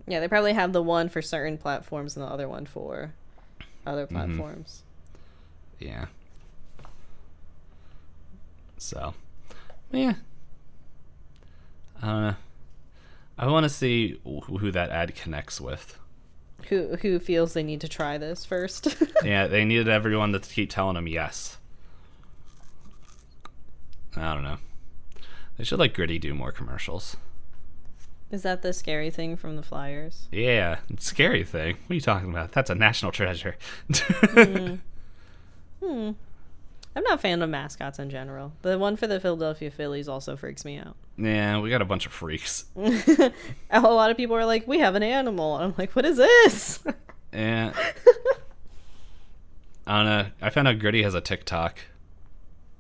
[0.07, 3.13] yeah, they probably have the one for certain platforms and the other one for
[3.61, 3.89] Mm-hmm.
[3.89, 4.83] other platforms.
[5.79, 6.07] Yeah.
[8.79, 9.15] So,
[9.93, 10.15] yeah.
[12.03, 12.35] I don't know.
[13.39, 15.99] I want to see who that ad connects with.
[16.69, 18.97] Who who feels they need to try this first?
[19.25, 21.59] Yeah, they needed everyone to keep telling them yes.
[24.17, 24.57] I don't know.
[25.59, 27.17] They should let Gritty do more commercials.
[28.31, 30.29] is that the scary thing from the flyers?
[30.33, 31.77] Yeah, scary thing.
[31.87, 32.53] What are you talking about?
[32.53, 33.57] That's a national treasure.
[33.97, 34.75] Hmm.
[35.83, 36.11] Hmm.
[36.97, 38.55] I'm not a fan of mascots in general.
[38.63, 40.97] The one for the Philadelphia Phillies also freaks me out.
[41.19, 42.65] yeah, we got a bunch of freaks.
[42.75, 46.17] a lot of people are like, "We have an animal," and I'm like, "What is
[46.17, 46.81] this?"
[47.33, 47.73] Yeah.
[49.87, 50.27] I don't know.
[50.41, 51.79] I found out Gritty has a TikTok.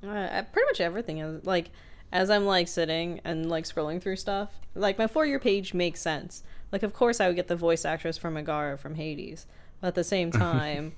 [0.03, 1.71] Uh, pretty much everything is like,
[2.11, 6.01] as I'm like sitting and like scrolling through stuff, like my for your page makes
[6.01, 6.43] sense.
[6.73, 9.47] Like, of course, I would get the voice actress from Megara from Hades,
[9.81, 10.95] but at the same time,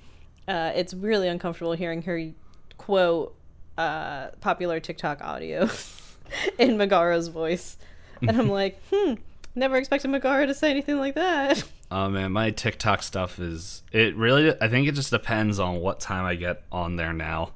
[0.47, 2.31] uh, it's really uncomfortable hearing her
[2.79, 3.35] quote
[3.77, 5.69] uh, popular TikTok audio
[6.59, 7.77] in Megara's voice,
[8.23, 9.15] and I'm like, hmm,
[9.55, 11.63] never expected Megara to say anything like that.
[11.91, 16.01] Oh man, my TikTok stuff is it really I think it just depends on what
[16.01, 17.53] time I get on there now.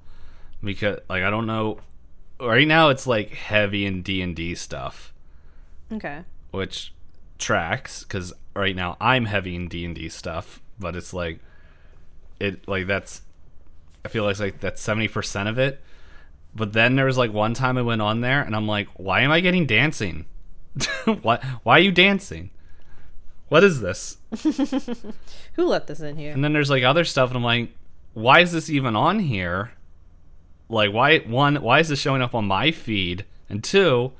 [0.64, 1.80] Because like I don't know
[2.40, 5.12] right now it's like heavy in D&D stuff,
[5.92, 6.22] okay.
[6.50, 6.94] which
[7.38, 11.38] tracks cuz right now I'm heavy in D&D stuff, but it's like
[12.40, 13.20] it like that's
[14.04, 15.80] I feel like like that's 70% of it.
[16.54, 19.20] But then there was like one time I went on there and I'm like, why
[19.20, 20.26] am I getting dancing?
[21.22, 22.50] why why are you dancing?
[23.48, 24.16] What is this?
[25.54, 26.32] Who let this in here?
[26.32, 27.70] And then there's like other stuff, and I'm like,
[28.14, 29.72] why is this even on here?
[30.70, 31.56] Like, why one?
[31.56, 33.26] Why is this showing up on my feed?
[33.50, 34.12] And two,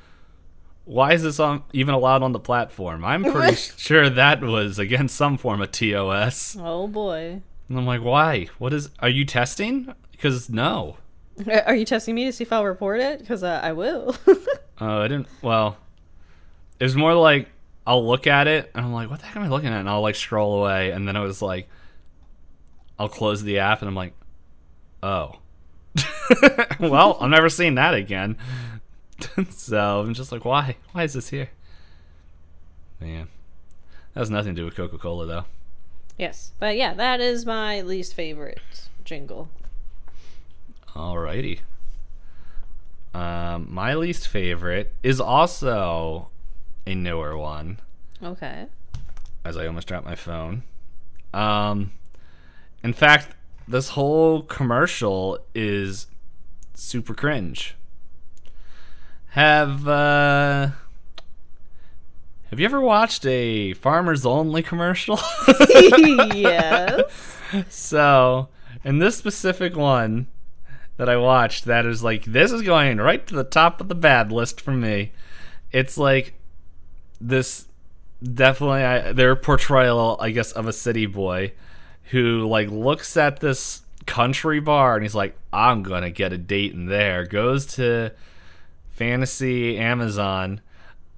[0.85, 3.07] why is this on even allowed on the platform?
[3.07, 6.57] I'm pretty sure that was against some form of TOS.
[6.61, 7.41] Oh boy.
[7.73, 8.49] And I'm like, why?
[8.59, 8.91] What is?
[8.99, 9.95] Are you testing?
[10.11, 10.99] Because no.
[11.67, 13.21] Are you testing me to see if I'll report it?
[13.21, 14.15] Because uh, I will.
[14.81, 15.29] Uh, I didn't.
[15.43, 15.77] Well,
[16.81, 17.49] it was more like
[17.87, 19.79] I'll look at it and I'm like, what the heck am I looking at?
[19.79, 21.69] And I'll like scroll away, and then it was like,
[22.99, 24.13] I'll close the app, and I'm like,
[25.05, 25.39] oh,
[26.81, 28.37] well, I'm never seeing that again.
[29.51, 30.75] so I'm just like, why?
[30.91, 31.51] Why is this here?
[32.99, 33.29] Man,
[34.15, 35.45] that has nothing to do with Coca Cola though.
[36.23, 38.61] Yes, but yeah, that is my least favorite
[39.05, 39.49] jingle.
[40.95, 41.59] Alrighty.
[43.13, 46.29] Um, my least favorite is also
[46.87, 47.79] a newer one.
[48.23, 48.67] Okay.
[49.45, 50.63] as I almost dropped my phone.
[51.35, 51.91] Um,
[52.85, 53.35] in fact,
[53.67, 56.07] this whole commercial is
[56.75, 57.75] super cringe.
[59.31, 60.69] Have uh,
[62.53, 65.19] have you ever watched a Farmers Only commercial?
[66.35, 67.01] yes.
[67.71, 68.49] so,
[68.85, 70.27] in this specific one
[70.99, 73.95] that I watched, that is like this is going right to the top of the
[73.95, 75.13] bad list for me.
[75.71, 76.35] It's like
[77.19, 77.69] this
[78.23, 81.55] definitely I, their portrayal, I guess, of a city boy
[82.11, 86.75] who like looks at this country bar and he's like, "I'm gonna get a date
[86.75, 88.13] in there." Goes to
[88.91, 90.61] Fantasy Amazon,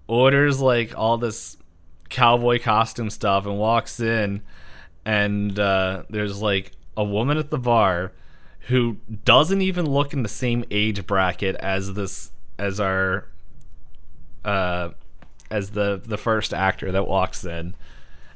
[0.06, 1.56] orders like all this
[2.10, 4.42] cowboy costume stuff, and walks in,
[5.04, 8.12] and uh, there's like a woman at the bar
[8.68, 13.26] who doesn't even look in the same age bracket as this as our
[14.44, 14.90] uh
[15.50, 17.74] as the the first actor that walks in.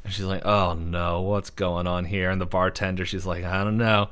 [0.04, 2.30] And she's like oh no what's going on here?
[2.30, 4.10] And the bartender she's like i don't know.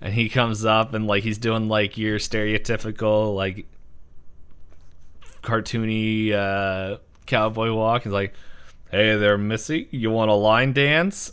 [0.00, 3.66] And he comes up and like he's doing like your stereotypical like
[5.42, 8.34] cartoony uh cowboy walk he's like
[8.90, 11.32] hey there missy you want a line dance?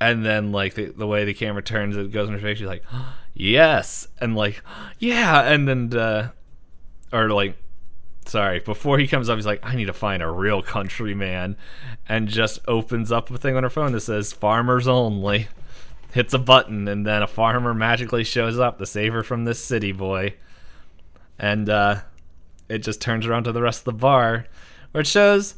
[0.00, 2.66] And then like the, the way the camera turns it goes in her face she's
[2.66, 2.84] like
[3.34, 4.08] yes.
[4.20, 4.62] And like
[4.98, 5.42] yeah.
[5.42, 6.30] And then uh
[7.12, 7.56] or like
[8.26, 11.56] sorry before he comes up he's like i need to find a real country man.
[12.08, 15.48] And just opens up a thing on her phone that says farmers only.
[16.12, 19.62] Hits a button and then a farmer magically shows up to save her from this
[19.62, 20.34] city boy.
[21.38, 22.00] And uh
[22.68, 24.46] it just turns around to the rest of the bar
[24.92, 25.54] where it shows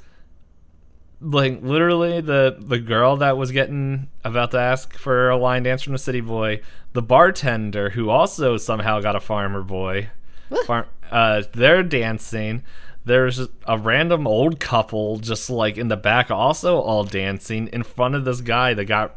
[1.20, 5.82] like literally the the girl that was getting about to ask for a line dance
[5.82, 6.60] from the city boy
[6.94, 10.08] the bartender who also somehow got a farmer boy
[10.66, 12.62] farm uh they're dancing.
[13.04, 18.14] There's a random old couple just like in the back also all dancing in front
[18.14, 19.16] of this guy that got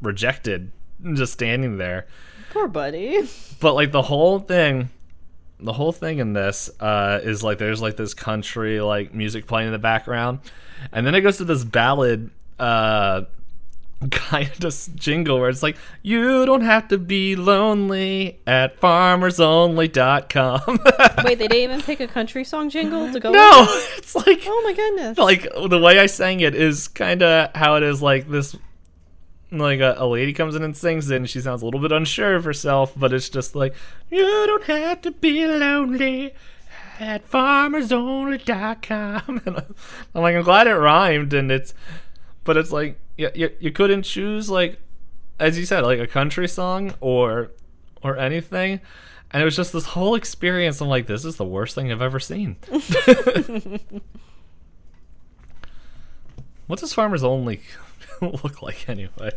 [0.00, 0.72] rejected
[1.12, 2.06] just standing there.
[2.50, 3.28] Poor buddy.
[3.60, 4.88] but like the whole thing
[5.60, 9.66] the whole thing in this uh is like there's like this country like music playing
[9.68, 10.40] in the background
[10.92, 13.22] and then it goes to this ballad uh
[14.10, 20.60] kind of jingle where it's like you don't have to be lonely at farmersonly.com
[21.24, 23.30] Wait, they didn't even pick a country song jingle to go.
[23.30, 23.98] no With it?
[23.98, 25.16] it's like Oh my goodness.
[25.18, 28.54] like the way I sang it is kind of how it is like this
[29.58, 31.92] like a, a lady comes in and sings it and she sounds a little bit
[31.92, 33.74] unsure of herself but it's just like
[34.10, 36.34] you don't have to be lonely
[37.00, 39.56] at farmersonly.com and
[40.14, 41.74] I'm like I'm glad it rhymed and it's
[42.44, 44.78] but it's like you, you, you couldn't choose like
[45.38, 47.50] as you said like a country song or
[48.02, 48.80] or anything.
[49.30, 50.80] And it was just this whole experience.
[50.80, 52.56] I'm like this is the worst thing I've ever seen.
[56.66, 57.60] What does Farmers Only
[58.42, 59.30] look like anyway?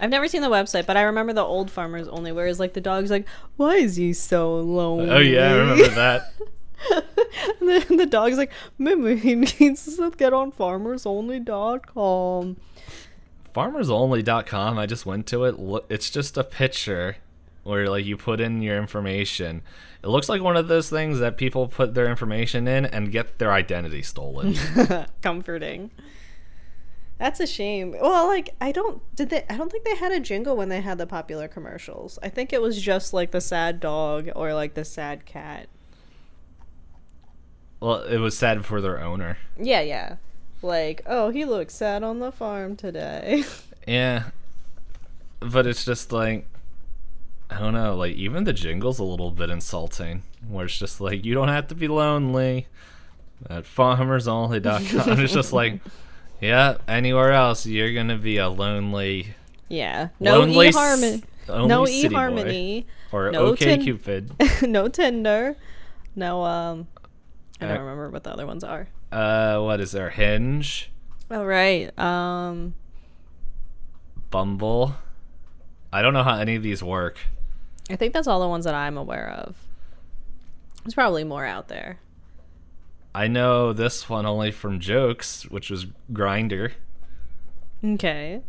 [0.00, 2.74] I've never seen the website, but I remember the old farmers only, where it's like
[2.74, 6.32] the dog's like, "Why is he so lonely?" Oh yeah, I remember that.
[7.60, 12.56] and then the dog's like, "Maybe he needs to get on farmersonly.com."
[13.54, 14.78] FarmersOnly.com.
[14.78, 15.56] I just went to it.
[15.88, 17.16] It's just a picture
[17.64, 19.62] where like you put in your information.
[20.02, 23.38] It looks like one of those things that people put their information in and get
[23.38, 24.54] their identity stolen.
[25.22, 25.90] Comforting.
[27.18, 27.96] That's a shame.
[28.00, 30.80] Well, like I don't did they I don't think they had a jingle when they
[30.80, 32.18] had the popular commercials.
[32.22, 35.68] I think it was just like the sad dog or like the sad cat.
[37.80, 39.38] well, it was sad for their owner.
[39.58, 40.16] Yeah, yeah.
[40.62, 43.44] Like, oh, he looks sad on the farm today.
[43.86, 44.24] Yeah,
[45.40, 46.46] but it's just like
[47.48, 47.96] I don't know.
[47.96, 50.24] Like even the jingle's a little bit insulting.
[50.46, 52.66] Where it's just like you don't have to be lonely
[53.48, 55.20] at farmersonly.com.
[55.20, 55.80] it's just like,
[56.40, 59.34] yeah, anywhere else you're gonna be a lonely,
[59.68, 60.08] yeah.
[60.20, 61.22] No lonely e harmony.
[61.48, 64.32] No e harmony, or no OK tin- Cupid.
[64.62, 65.56] no Tinder.
[66.14, 66.88] No um
[67.60, 68.88] I don't Uh, remember what the other ones are.
[69.10, 70.10] Uh, what is there?
[70.10, 70.90] Hinge,
[71.30, 71.96] Oh right.
[71.98, 72.74] Um
[74.30, 74.94] Bumble.
[75.92, 77.18] I don't know how any of these work.
[77.90, 79.56] I think that's all the ones that I'm aware of.
[80.84, 81.98] There's probably more out there.
[83.14, 86.72] I know this one only from jokes, which was Grindr.
[87.84, 88.42] Okay.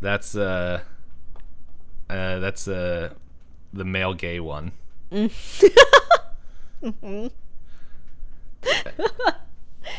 [0.00, 0.80] That's uh,
[2.10, 3.14] uh, that's uh,
[3.72, 4.72] the male gay one.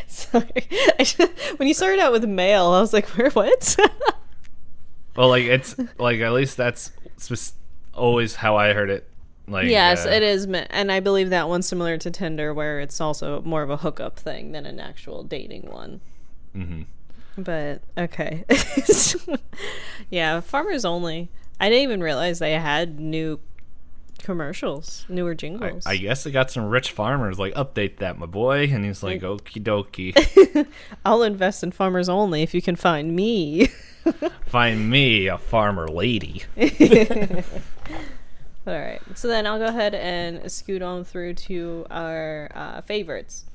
[0.08, 0.68] Sorry.
[1.04, 3.76] Should- when you started out with male, I was like, where what?
[5.16, 6.92] Well, like it's like at least that's
[7.94, 9.08] always how I heard it.
[9.48, 13.02] Like yes, uh, it is and I believe that one's similar to Tinder where it's
[13.02, 16.02] also more of a hookup thing than an actual dating one.
[16.56, 16.86] mhm.
[17.38, 18.46] But okay.
[20.10, 21.30] yeah, farmers only.
[21.60, 23.40] I didn't even realize they had new
[24.20, 25.86] commercials, newer I, jingles.
[25.86, 29.22] I guess they got some rich farmers like update that, my boy, and he's like,
[29.22, 30.68] okie dokie,
[31.06, 33.68] I'll invest in farmers only if you can find me.
[34.46, 36.44] find me a farmer lady.
[38.66, 39.02] All right.
[39.16, 43.46] So then I'll go ahead and scoot on through to our uh, favorites.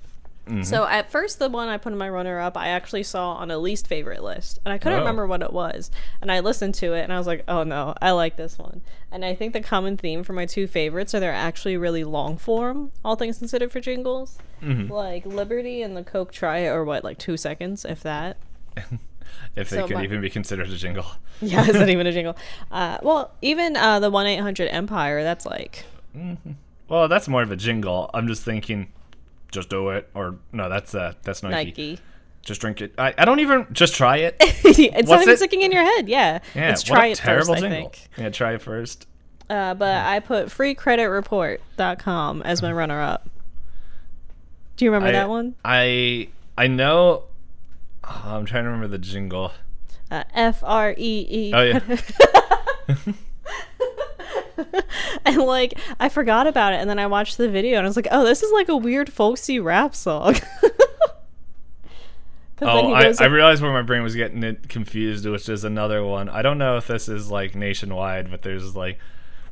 [0.46, 0.62] Mm-hmm.
[0.62, 3.50] So at first, the one I put in my runner up, I actually saw on
[3.50, 5.00] a least favorite list, and I couldn't Oh.
[5.00, 5.90] remember what it was.
[6.22, 8.80] And I listened to it, and I was like, "Oh no, I like this one."
[9.12, 12.38] And I think the common theme for my two favorites are they're actually really long
[12.38, 14.38] form, all things considered, for jingles.
[14.62, 14.90] Mm-hmm.
[14.90, 18.36] Like Liberty and the Coke Try are what, like two seconds, if that.
[19.56, 21.06] If they So could my- even be considered a jingle.
[21.40, 22.36] Yeah, is that even a jingle?
[22.70, 25.84] Uh, well, even uh, the one eight hundred Empire, that's like
[26.88, 28.10] Well, that's more of a jingle.
[28.12, 28.90] I'm just thinking,
[29.52, 31.52] just do it, or no, that's uh, that's Nike.
[31.70, 31.98] Nike.
[32.42, 32.92] Just drink it.
[32.98, 34.36] I, I don't even just try it.
[34.40, 35.36] it's not What's even it?
[35.36, 36.08] sticking in your head.
[36.08, 37.64] Yeah, Yeah, it's try it terrible first.
[37.64, 38.08] I think.
[38.16, 39.06] Yeah, try it first.
[39.50, 43.28] Uh, but I put freecreditreport.com as my runner up.
[44.76, 45.54] Do you remember I, that one?
[45.64, 47.24] I I know.
[48.04, 49.52] Oh, I'm trying to remember the jingle.
[50.10, 51.52] Uh, F R E E.
[51.54, 51.80] Oh yeah.
[55.24, 57.96] and like I forgot about it, and then I watched the video, and I was
[57.96, 60.36] like, "Oh, this is like a weird folksy rap song."
[62.60, 66.04] Oh, I, goes I realized where my brain was getting it confused, which is another
[66.04, 66.28] one.
[66.28, 68.98] I don't know if this is like nationwide, but there's like,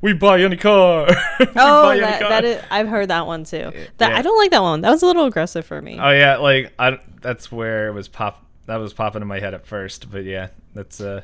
[0.00, 1.06] we buy any car.
[1.40, 3.70] Oh, buy any that, car." that is, I've heard that one too.
[3.98, 4.18] That Yeah.
[4.18, 4.80] I don't like that one.
[4.82, 5.98] That was a little aggressive for me.
[6.00, 8.44] Oh yeah, like I, that's where it was pop.
[8.66, 11.22] That was popping in my head at first, but yeah, that's uh,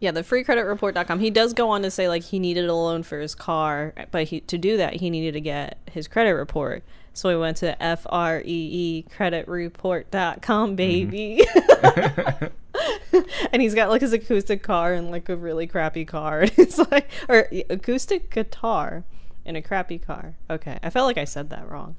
[0.00, 1.18] Yeah, the freecreditreport.com.
[1.20, 4.24] He does go on to say like he needed a loan for his car, but
[4.24, 6.84] he, to do that he needed to get his credit report.
[7.12, 11.42] So we went to F R E E creditreport.com, baby.
[13.52, 16.42] and he's got like his acoustic car and like a really crappy car.
[16.56, 19.04] it's like or acoustic guitar
[19.44, 20.34] in a crappy car.
[20.50, 21.96] Okay, I felt like I said that wrong.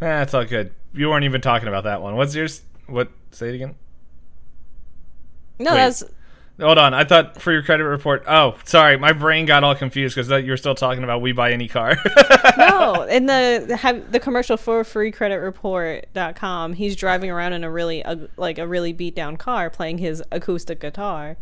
[0.00, 0.72] Eh, it's all good.
[0.92, 2.16] You weren't even talking about that one.
[2.16, 2.62] What's yours?
[2.86, 3.10] What?
[3.30, 3.74] Say it again.
[5.58, 5.76] No, Wait.
[5.76, 6.04] that's
[6.58, 6.94] Hold on.
[6.94, 8.24] I thought for your credit report.
[8.26, 8.96] Oh, sorry.
[8.96, 11.96] My brain got all confused because you were still talking about we buy any car.
[12.56, 13.02] no.
[13.02, 18.58] In the have the commercial for freecreditreport.com, he's driving around in a really uh, like
[18.58, 21.36] a really beat down car, playing his acoustic guitar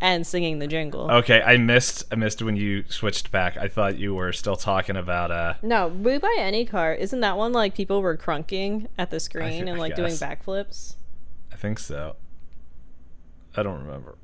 [0.00, 1.10] and singing the jingle.
[1.10, 2.04] okay, I missed.
[2.12, 3.56] I missed when you switched back.
[3.56, 5.30] I thought you were still talking about.
[5.32, 6.94] uh No, we buy any car.
[6.94, 10.94] Isn't that one like people were crunking at the screen I and like doing backflips?
[11.52, 12.16] I think so.
[13.56, 14.16] I don't remember.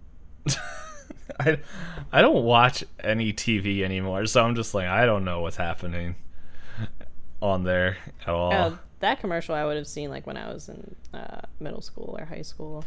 [1.41, 1.59] I
[2.12, 6.16] I don't watch any TV anymore, so I'm just like I don't know what's happening
[7.41, 8.53] on there at all.
[8.53, 12.16] Oh, that commercial I would have seen like when I was in uh, middle school
[12.18, 12.84] or high school.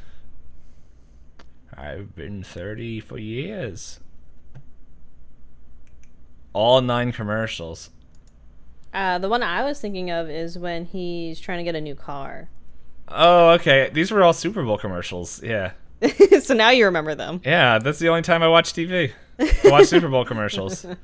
[1.75, 3.99] I've been 30 for years.
[6.53, 7.89] All nine commercials.
[8.93, 11.95] Uh, the one I was thinking of is when he's trying to get a new
[11.95, 12.49] car.
[13.07, 13.89] Oh, okay.
[13.91, 15.41] These were all Super Bowl commercials.
[15.41, 15.71] Yeah.
[16.41, 17.41] so now you remember them.
[17.45, 19.11] Yeah, that's the only time I watch TV.
[19.39, 20.85] I watch Super Bowl commercials.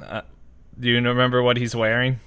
[0.00, 0.20] Uh,
[0.78, 2.20] do you remember what he's wearing?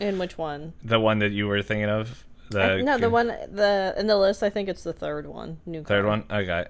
[0.00, 0.72] In which one?
[0.84, 2.24] The one that you were thinking of?
[2.50, 4.42] The I- no, the one the in the list.
[4.42, 5.58] I think it's the third one.
[5.64, 6.10] New Third car.
[6.10, 6.24] one?
[6.30, 6.66] Okay.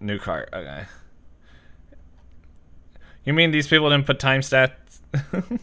[0.00, 0.48] New car.
[0.52, 0.84] Okay.
[3.24, 5.00] You mean these people didn't put time stats?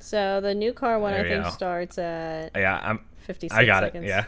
[0.00, 1.50] So the new car one There I think go.
[1.50, 3.00] starts at yeah, I'm.
[3.26, 4.04] 56 I got seconds.
[4.04, 4.08] it.
[4.08, 4.24] Yeah.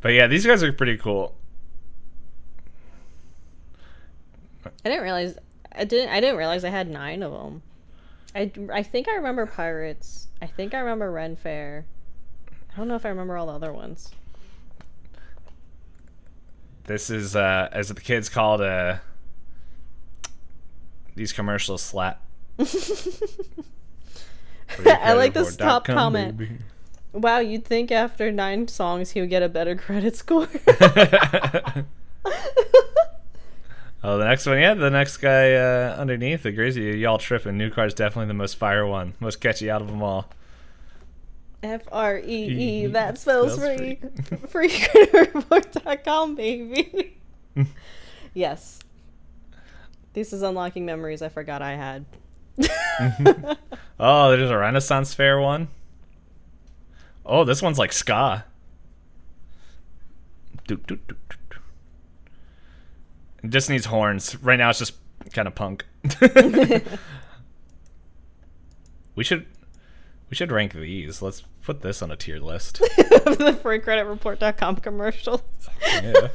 [0.00, 1.34] But yeah, these guys are pretty cool.
[4.64, 5.36] I didn't realize
[5.74, 7.62] I didn't I didn't realize I had 9 of them.
[8.34, 10.28] I I think I remember Pirates.
[10.42, 11.84] I think I remember Ren Fair.
[12.72, 14.10] I don't know if I remember all the other ones.
[16.84, 18.96] This is, uh, as the kids called, uh,
[21.16, 22.22] these commercials slap.
[24.86, 26.40] I like this top comment.
[27.12, 30.46] Wow, you'd think after 9 songs he would get a better credit score.
[34.04, 36.94] oh, the next one, yeah, the next guy uh, underneath agrees with you.
[36.94, 37.56] Y'all tripping.
[37.56, 40.28] New car's definitely the most fire one, most catchy out of them all.
[41.62, 42.86] F R E E.
[42.86, 43.96] That spells spells free.
[43.96, 47.16] Freecreditreport.com, baby.
[48.34, 48.78] yes.
[50.12, 52.04] This is unlocking memories I forgot I had.
[54.00, 55.68] Oh, there's a Renaissance Fair one.
[57.26, 58.44] Oh, this one's like ska.
[60.70, 60.78] It
[63.48, 64.36] just needs horns.
[64.42, 64.94] Right now, it's just
[65.32, 65.84] kind of punk.
[69.16, 69.46] we should
[70.30, 71.20] we should rank these.
[71.22, 72.78] Let's put this on a tier list.
[72.96, 75.42] the freecreditreport.com commercials.
[75.86, 76.28] Yeah.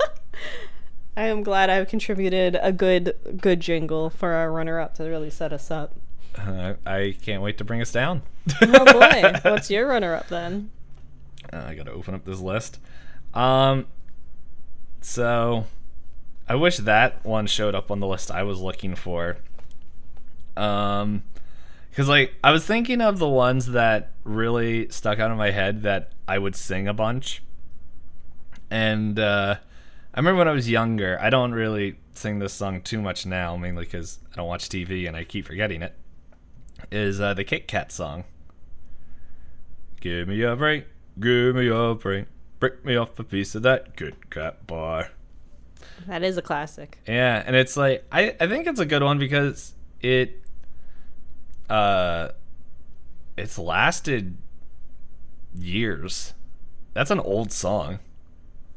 [1.15, 5.29] I am glad I've contributed a good good jingle for our runner up to really
[5.29, 5.95] set us up.
[6.43, 8.23] Uh, I can't wait to bring us down.
[8.61, 9.33] Oh boy.
[9.49, 10.71] What's your runner up then?
[11.51, 12.79] Uh, I gotta open up this list.
[13.33, 13.85] Um,
[14.99, 15.65] so
[16.47, 19.37] I wish that one showed up on the list I was looking for.
[20.57, 21.23] Um,
[21.89, 25.83] because like I was thinking of the ones that really stuck out in my head
[25.83, 27.43] that I would sing a bunch,
[28.71, 29.57] and uh,
[30.13, 31.19] I remember when I was younger.
[31.21, 35.07] I don't really sing this song too much now, mainly because I don't watch TV
[35.07, 35.93] and I keep forgetting it.
[36.91, 38.23] Is uh, the Kit Kat song?
[40.01, 40.85] Give me a break,
[41.19, 42.25] give me a break,
[42.59, 45.09] break me off a piece of that Kit Kat bar.
[46.07, 46.99] That is a classic.
[47.07, 50.41] Yeah, and it's like I, I think it's a good one because it
[51.69, 52.29] uh
[53.37, 54.37] it's lasted
[55.57, 56.33] years.
[56.93, 57.99] That's an old song.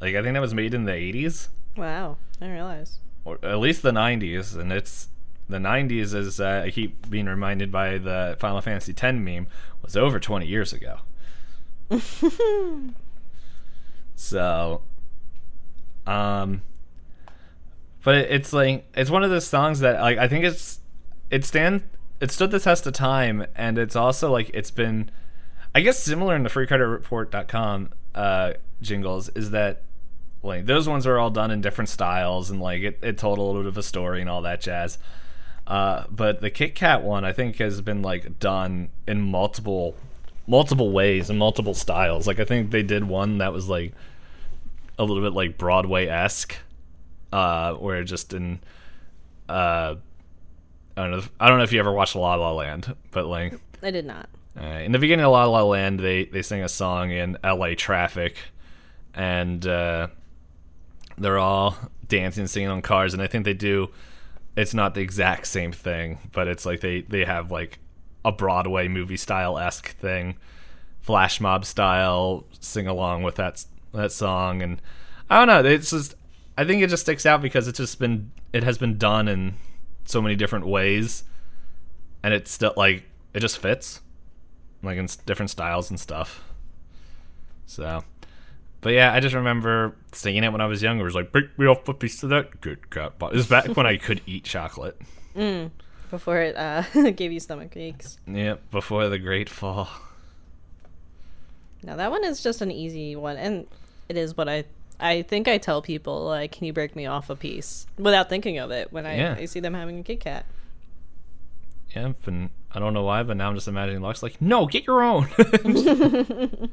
[0.01, 2.17] Like I think that was made in the 80s Wow.
[2.41, 2.99] I didn't realize.
[3.25, 5.09] or at least the 90s and it's
[5.49, 9.47] the 90s as uh, I keep being reminded by the Final Fantasy X meme
[9.83, 10.99] was over 20 years ago.
[14.17, 14.81] So,
[16.07, 16.63] um,
[18.03, 20.81] but it's like it's one of those songs that like I think it's
[21.31, 21.83] it stand
[22.19, 25.11] it stood the test of time, and it's also like it's been,
[25.75, 29.83] I guess, similar in the FreeCreditReport.com uh, jingles is that
[30.43, 33.43] like those ones are all done in different styles and like it, it told a
[33.43, 34.97] little bit of a story and all that jazz.
[35.67, 39.97] Uh, but the Kit Kat one, I think, has been like done in multiple
[40.47, 42.27] multiple ways and multiple styles.
[42.27, 43.93] Like I think they did one that was like
[44.99, 46.57] a little bit like Broadway esque,
[47.33, 48.61] uh, where just in
[49.49, 49.97] uh,
[50.97, 51.19] I don't know.
[51.19, 54.07] If, I don't know if you ever watched La La Land, but like I did
[54.07, 54.29] not.
[54.59, 57.75] uh, in the beginning of La La Land, they they sing a song in L.A.
[57.75, 58.37] traffic,
[59.15, 60.09] and uh,
[61.19, 61.77] they're all
[62.09, 63.91] dancing, singing on cars, and I think they do.
[64.57, 67.79] It's not the exact same thing, but it's like they they have like
[68.25, 70.37] a Broadway movie style esque thing,
[71.01, 74.81] flash mob style, sing along with that that song, and
[75.29, 75.71] I don't know.
[75.71, 76.15] It's just
[76.57, 79.55] I think it just sticks out because it's just been it has been done in
[80.07, 81.25] so many different ways,
[82.23, 83.05] and it's still like
[83.35, 84.01] it just fits,
[84.83, 86.43] like in different styles and stuff.
[87.67, 88.03] So,
[88.81, 91.03] but yeah, I just remember singing it when I was younger.
[91.03, 93.47] It was like, "Break me off a piece of that good cat." But it was
[93.47, 95.01] back when I could eat chocolate.
[96.11, 98.19] Before it uh, gave you stomach aches.
[98.27, 99.89] Yep, before the Great Fall.
[101.83, 103.67] Now that one is just an easy one, and
[104.09, 104.65] it is what I
[104.99, 108.59] I think I tell people like, "Can you break me off a piece?" without thinking
[108.59, 109.35] of it when I, Yeah.
[109.39, 110.47] I see them having a Kit Kat.
[111.95, 114.87] Yep, and I don't know why, but now I'm just imagining Lux like, "No, get
[114.87, 115.29] your own."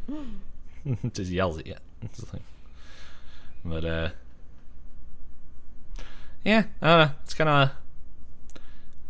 [1.14, 1.76] just yells at you.
[3.66, 4.10] But uh,
[6.44, 7.16] yeah, I don't know.
[7.24, 7.70] It's kind of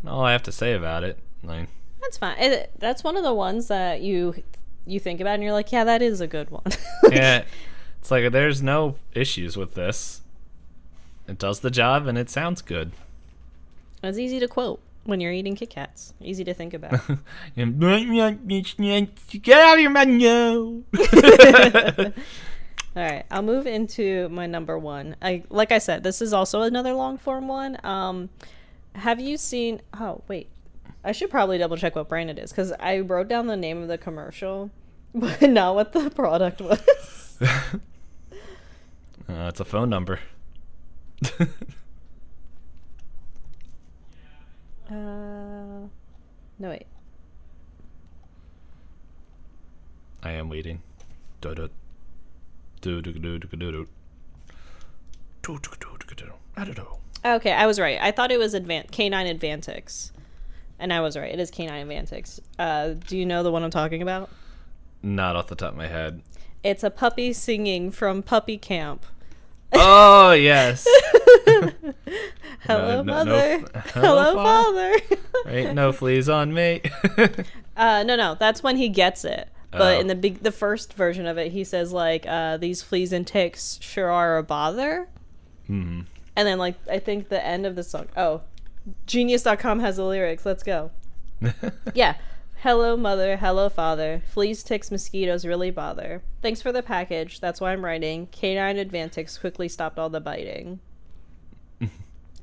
[0.06, 1.18] all I have to say about it.
[1.42, 1.68] Like,
[2.00, 2.38] That's fine.
[2.38, 4.42] It, that's one of the ones that you
[4.86, 6.64] you think about and you're like, "Yeah, that is a good one."
[7.10, 7.44] yeah,
[8.00, 10.20] it's like there's no issues with this.
[11.26, 12.92] It does the job and it sounds good.
[14.02, 16.14] it's easy to quote when you're eating Kit Kats.
[16.20, 17.00] Easy to think about.
[19.42, 20.84] Get out of your menu.
[22.96, 25.16] All right, I'll move into my number one.
[25.20, 27.78] I like I said, this is also another long form one.
[27.84, 28.30] Um,
[28.94, 29.82] have you seen?
[29.98, 30.48] Oh wait,
[31.02, 33.82] I should probably double check what brand it is because I wrote down the name
[33.82, 34.70] of the commercial,
[35.14, 37.38] but not what the product was.
[39.26, 40.20] Uh, it's a phone number.
[44.90, 45.88] Uh,
[46.58, 46.86] no wait.
[50.22, 50.82] I am waiting.
[51.40, 51.68] Do do
[52.80, 53.88] do do do do do do.
[56.16, 56.32] Do.
[56.56, 56.98] I don't know.
[57.24, 57.98] Okay, I was right.
[58.00, 60.12] I thought it was Advan- K9 Advantix,
[60.78, 61.32] and I was right.
[61.32, 62.40] It is K9 Advantix.
[62.58, 64.30] Uh, do you know the one I'm talking about?
[65.02, 66.22] Not off the top of my head.
[66.62, 69.04] It's a puppy singing from Puppy Camp.
[69.72, 70.86] Oh yes.
[72.60, 73.73] Hello, No, no, no mother.
[73.94, 74.94] Hello, father.
[75.46, 76.82] Ain't no fleas on me.
[77.76, 79.48] uh, no, no, that's when he gets it.
[79.70, 80.00] But Oh.
[80.00, 83.26] in the big, the first version of it, he says like, uh, "These fleas and
[83.26, 85.08] ticks sure are a bother."
[85.66, 86.02] Hmm.
[86.36, 88.06] And then like, I think the end of the song.
[88.16, 88.42] Oh,
[89.06, 90.44] Genius.com has the lyrics.
[90.46, 90.90] Let's go.
[91.94, 92.16] Yeah.
[92.58, 93.36] Hello, mother.
[93.36, 94.22] Hello, father.
[94.32, 96.22] Fleas, ticks, mosquitoes really bother.
[96.40, 97.38] Thanks for the package.
[97.40, 98.28] That's why I'm writing.
[98.28, 100.80] K9 Advantix quickly stopped all the biting.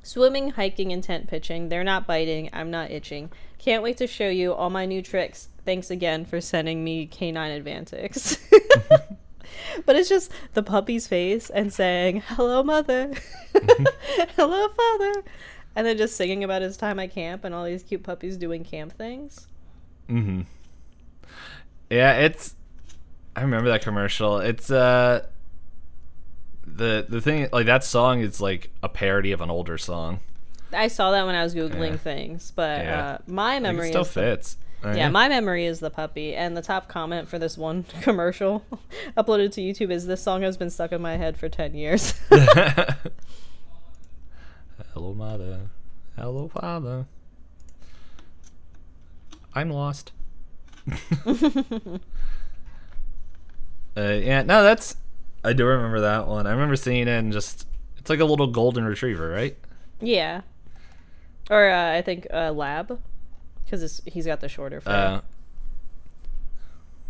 [0.02, 1.68] Swimming, hiking, and tent pitching.
[1.68, 2.50] They're not biting.
[2.52, 3.30] I'm not itching.
[3.58, 5.48] Can't wait to show you all my new tricks.
[5.64, 8.38] Thanks again for sending me K9 Advantix.
[9.86, 13.12] but it's just the puppy's face and saying, Hello, mother.
[14.36, 15.22] Hello, father.
[15.76, 18.64] And then just singing about his time at camp and all these cute puppies doing
[18.64, 19.46] camp things.
[20.08, 20.42] hmm
[21.88, 22.56] Yeah, it's.
[23.36, 24.38] I remember that commercial.
[24.38, 25.26] It's uh.
[26.66, 30.20] The the thing like that song is like a parody of an older song.
[30.72, 31.96] I saw that when I was googling Yeah.
[31.96, 33.04] things, but Yeah.
[33.06, 34.56] uh, my memory it still the, fits.
[34.84, 36.34] Uh, yeah, my memory is the puppy.
[36.34, 38.64] And the top comment for this one commercial
[39.16, 42.14] uploaded to YouTube is this song has been stuck in my head for ten years.
[44.94, 45.60] Hello, mother.
[46.16, 47.06] Hello, father.
[49.54, 50.12] I'm lost.
[50.90, 50.94] uh,
[53.96, 54.96] yeah, no, that's.
[55.44, 56.46] I do remember that one.
[56.46, 57.66] I remember seeing it and just.
[57.98, 59.56] It's like a little golden retriever, right?
[60.00, 60.40] yeah,
[61.50, 63.00] or uh, I think uh, lab,
[63.64, 64.90] because he's got the shorter fur.
[64.90, 65.20] Uh,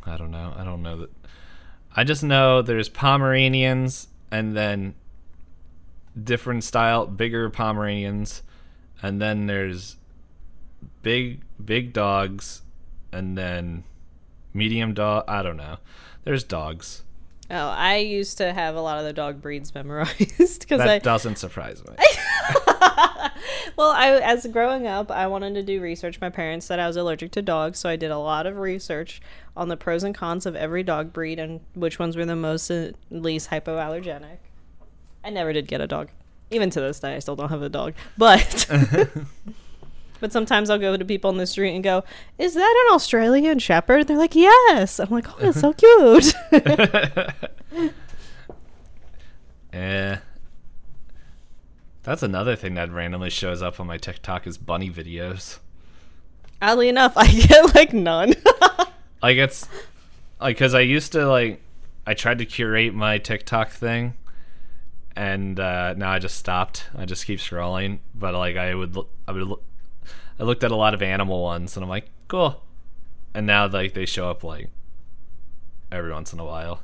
[0.04, 0.52] I don't know.
[0.56, 1.10] I don't know that.
[1.96, 4.94] I just know there's Pomeranians and then
[6.22, 8.42] different style, bigger Pomeranians,
[9.02, 9.96] and then there's
[11.02, 12.62] big big dogs,
[13.12, 13.84] and then
[14.52, 15.24] medium dog.
[15.28, 15.78] I don't know.
[16.24, 17.02] There's dogs.
[17.50, 20.98] Oh, I used to have a lot of the dog breeds memorized because That I
[20.98, 21.94] doesn't surprise me.
[23.76, 26.20] well, I as growing up, I wanted to do research.
[26.20, 29.20] My parents said I was allergic to dogs, so I did a lot of research
[29.56, 32.70] on the pros and cons of every dog breed and which ones were the most
[32.70, 34.38] uh, least hypoallergenic.
[35.24, 36.08] I never did get a dog.
[36.50, 37.94] Even to this day, I still don't have a dog.
[38.18, 38.68] But
[40.22, 42.04] But sometimes I'll go to people in the street and go,
[42.38, 46.32] "Is that an Australian Shepherd?" And They're like, "Yes." I'm like, "Oh, it's so cute."
[49.72, 50.18] Eh.
[52.02, 55.58] That's another thing that randomly shows up on my TikTok is bunny videos.
[56.60, 58.34] Oddly enough, I get like none.
[59.22, 59.66] Like it's
[60.40, 61.62] like cuz I used to like
[62.06, 64.12] I tried to curate my TikTok thing
[65.16, 66.84] and uh now I just stopped.
[66.94, 69.62] I just keep scrolling, but like I would look, I would look,
[70.38, 72.62] I looked at a lot of animal ones and I'm like, "Cool."
[73.34, 74.68] And now like they show up like
[75.90, 76.82] every once in a while.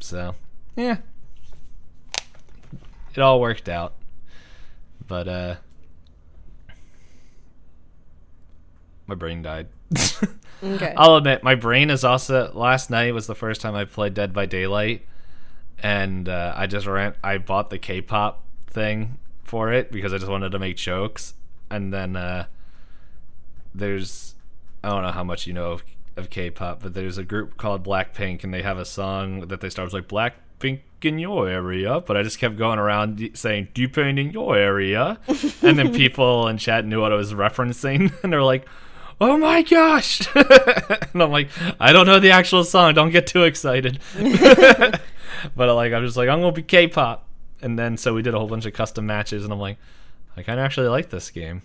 [0.00, 0.34] So,
[0.76, 0.98] yeah.
[3.14, 3.94] It all worked out.
[5.06, 5.54] But uh
[9.06, 9.68] my brain died.
[10.62, 10.94] okay.
[10.96, 12.50] I'll admit, my brain is also.
[12.52, 15.06] Last night was the first time I played Dead by Daylight,
[15.80, 17.14] and uh, I just ran.
[17.22, 21.34] I bought the K-pop thing for it because I just wanted to make jokes,
[21.70, 22.46] and then uh,
[23.74, 24.34] there's.
[24.84, 25.84] I don't know how much you know of,
[26.16, 29.70] of K-pop, but there's a group called Blackpink, and they have a song that they
[29.70, 34.18] start with like Blackpink in your area, but I just kept going around saying "D-Pain
[34.18, 35.18] in your area,"
[35.62, 38.66] and then people in chat knew what I was referencing, and they're like
[39.20, 40.20] oh my gosh.
[40.36, 41.48] And i'm like
[41.80, 43.98] i don't know the actual song don't get too excited.
[45.54, 47.25] But like i'm just like i'm gonna be k-pop
[47.62, 49.78] and then so we did a whole bunch of custom matches and i'm like
[50.36, 51.62] i kind of actually like this game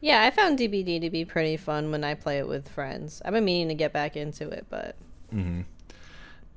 [0.00, 3.20] Yeah, I found DBD to be pretty fun when I play it with friends.
[3.24, 4.96] I've been meaning to get back into it, but
[5.34, 5.62] Mm-hmm.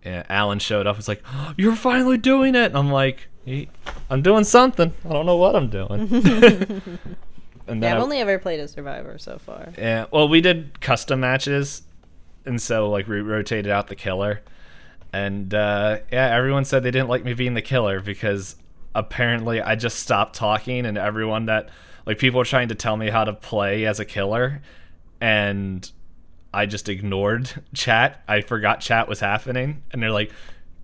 [0.05, 3.67] yeah alan showed up it's like oh, you're finally doing it and i'm like "Ye-
[4.09, 6.07] i'm doing something i don't know what i'm doing
[7.67, 9.73] and yeah, I've I- only ever played a Survivor so far.
[9.77, 11.83] Yeah, well, we did custom matches,
[12.45, 14.41] and so like we rotated out the killer,
[15.13, 18.55] and uh, yeah, everyone said they didn't like me being the killer because
[18.95, 21.69] apparently I just stopped talking, and everyone that
[22.05, 24.61] like people were trying to tell me how to play as a killer,
[25.19, 25.89] and
[26.53, 28.23] I just ignored chat.
[28.27, 30.31] I forgot chat was happening, and they're like,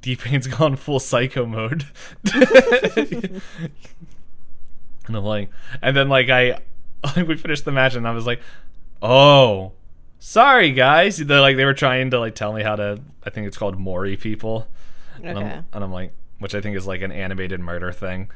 [0.01, 1.85] "D-Pain's gone full psycho mode."
[5.07, 5.49] And I'm like,
[5.81, 6.59] and then like I,
[7.15, 8.41] like we finished the match, and I was like,
[9.01, 9.73] oh,
[10.19, 11.17] sorry guys.
[11.17, 12.99] They're like they were trying to like tell me how to.
[13.23, 14.67] I think it's called Mori people.
[15.21, 18.29] And, I'm, and I'm like, which I think is like an animated murder thing.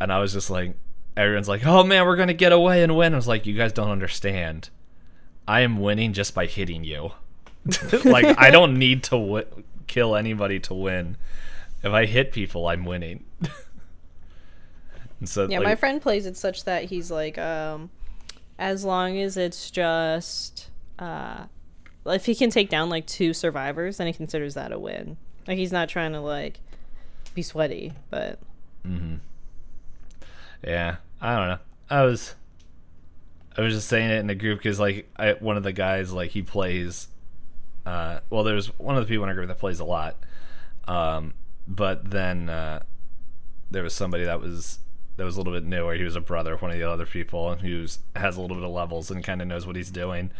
[0.00, 0.74] And I was just like,
[1.16, 3.12] everyone's like, oh man, we're gonna get away and win.
[3.12, 4.70] I was like, you guys don't understand.
[5.46, 7.12] I am winning just by hitting you.
[8.04, 11.16] like I don't need to w- kill anybody to win.
[11.82, 13.24] If I hit people, I'm winning.
[15.20, 17.90] and so Yeah, like, my friend plays it such that he's like, um,
[18.58, 21.44] as long as it's just, uh,
[22.06, 25.16] if he can take down like two survivors, then he considers that a win.
[25.46, 26.60] Like he's not trying to like
[27.34, 28.38] be sweaty, but
[30.64, 31.58] Yeah, I don't know.
[31.90, 32.34] I was,
[33.56, 36.12] I was just saying it in the group because like I, one of the guys
[36.12, 37.08] like he plays.
[37.86, 40.16] Uh, well, there's one of the people in our group that plays a lot,
[40.86, 41.32] um,
[41.66, 42.82] but then uh,
[43.70, 44.80] there was somebody that was
[45.16, 45.94] that was a little bit newer.
[45.94, 48.64] He was a brother of one of the other people, who has a little bit
[48.64, 50.30] of levels and kind of knows what he's doing.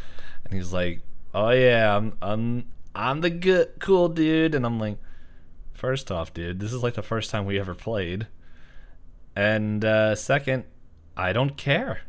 [0.45, 1.01] And he's like,
[1.35, 4.99] "Oh yeah, I'm I'm I'm the good cool dude," and I'm like,
[5.73, 8.27] first off, dude, this is like the first time we ever played."
[9.37, 10.65] And uh, second,
[11.17, 12.01] I don't care.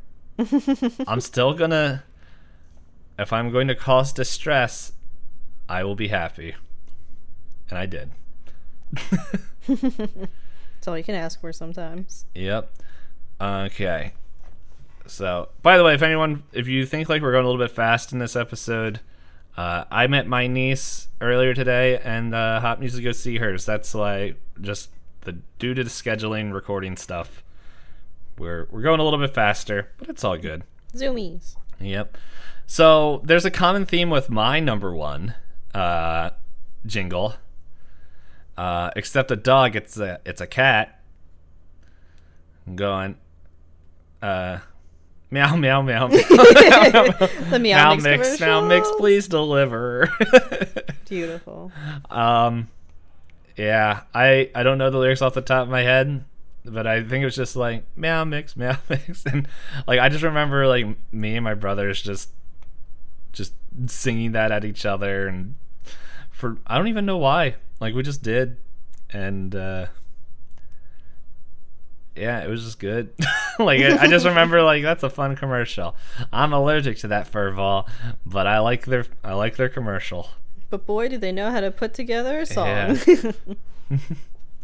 [1.07, 2.03] I'm still gonna.
[3.17, 4.93] If I'm going to cause distress,
[5.67, 6.55] I will be happy.
[7.69, 8.11] And I did.
[9.67, 12.25] that's all you can ask for sometimes.
[12.33, 12.71] Yep.
[13.41, 14.13] Okay.
[15.09, 17.71] So, by the way, if anyone, if you think like we're going a little bit
[17.71, 18.99] fast in this episode,
[19.57, 23.65] uh, I met my niece earlier today, and uh, Hop needs to go see hers.
[23.65, 24.91] That's why, just
[25.21, 27.43] the due to the scheduling, recording stuff,
[28.37, 30.63] we're we're going a little bit faster, but it's all good.
[30.93, 31.55] Zoomies.
[31.79, 32.15] Yep.
[32.67, 35.33] So there's a common theme with my number one
[35.73, 36.29] uh,
[36.85, 37.33] jingle.
[38.55, 41.01] Uh, except a dog, it's a it's a cat.
[42.67, 43.17] I'm going.
[44.21, 44.59] Uh,
[45.31, 46.07] meow meow meow.
[46.07, 46.17] meow,
[47.49, 48.89] The meow, meow mix, mix meow mix.
[48.97, 50.09] Please deliver.
[51.09, 51.71] Beautiful.
[52.09, 52.67] um,
[53.57, 56.23] yeah, I I don't know the lyrics off the top of my head,
[56.65, 59.47] but I think it was just like meow mix meow mix, and
[59.87, 62.29] like I just remember like me and my brothers just
[63.31, 63.53] just
[63.87, 65.55] singing that at each other, and
[66.29, 68.57] for I don't even know why, like we just did,
[69.11, 69.87] and uh
[72.15, 73.13] yeah, it was just good.
[73.59, 75.95] like I, I just remember like that's a fun commercial.
[76.31, 77.87] I'm allergic to that fur ball,
[78.25, 80.29] but I like their I like their commercial.
[80.69, 82.67] But boy, do they know how to put together a song.
[82.67, 83.31] Yeah.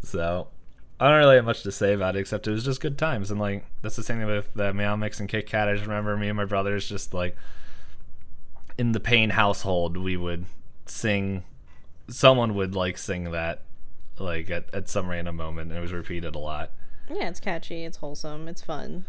[0.06, 0.50] So,
[1.00, 3.32] I don't really have much to say about it except it was just good times
[3.32, 5.68] and like that's the same thing with the Meow Mix and Kit Kat.
[5.68, 7.36] I just remember me and my brothers just like
[8.78, 10.46] in the Payne household we would
[10.86, 11.44] sing
[12.08, 13.64] someone would like sing that
[14.20, 16.72] like at, at some random moment and it was repeated a lot.
[17.10, 17.84] Yeah, it's catchy.
[17.86, 18.48] It's wholesome.
[18.48, 19.06] It's fun.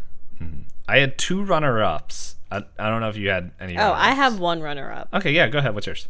[0.87, 2.35] I had two runner ups.
[2.51, 5.09] I, I don't know if you had any Oh, I have one runner up.
[5.13, 5.73] Okay, yeah, go ahead.
[5.73, 6.07] What's yours?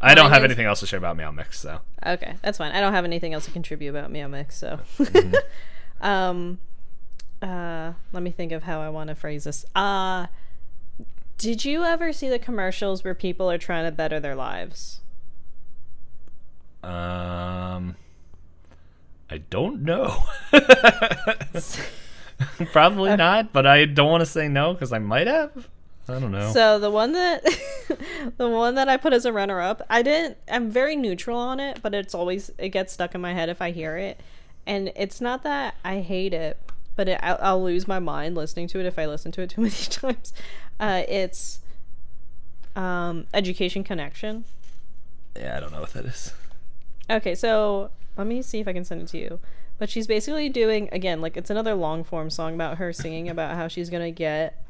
[0.00, 2.56] I don't Mine have is- anything else to share about Meow Mix, so Okay, that's
[2.58, 2.72] fine.
[2.72, 4.80] I don't have anything else to contribute about Meow Mix, so.
[6.00, 6.58] um,
[7.42, 9.66] uh, let me think of how I want to phrase this.
[9.74, 10.28] Uh,
[11.36, 15.00] did you ever see the commercials where people are trying to better their lives?
[16.82, 17.96] Um,
[19.30, 20.22] I don't know.
[22.72, 25.68] Probably not, but I don't want to say no because I might have.
[26.08, 26.52] I don't know.
[26.52, 27.44] So the one that
[28.36, 31.60] the one that I put as a runner up, I didn't I'm very neutral on
[31.60, 34.20] it, but it's always it gets stuck in my head if I hear it.
[34.66, 36.58] And it's not that I hate it,
[36.96, 39.50] but it, I'll, I'll lose my mind listening to it if I listen to it
[39.50, 40.32] too many times.
[40.78, 41.60] Uh, it's
[42.74, 44.44] um, Education Connection.
[45.36, 46.32] yeah, I don't know what that is.
[47.08, 47.90] Okay, so
[48.20, 49.40] let me see if I can send it to you.
[49.78, 53.56] But she's basically doing again, like it's another long form song about her singing about
[53.56, 54.62] how she's gonna get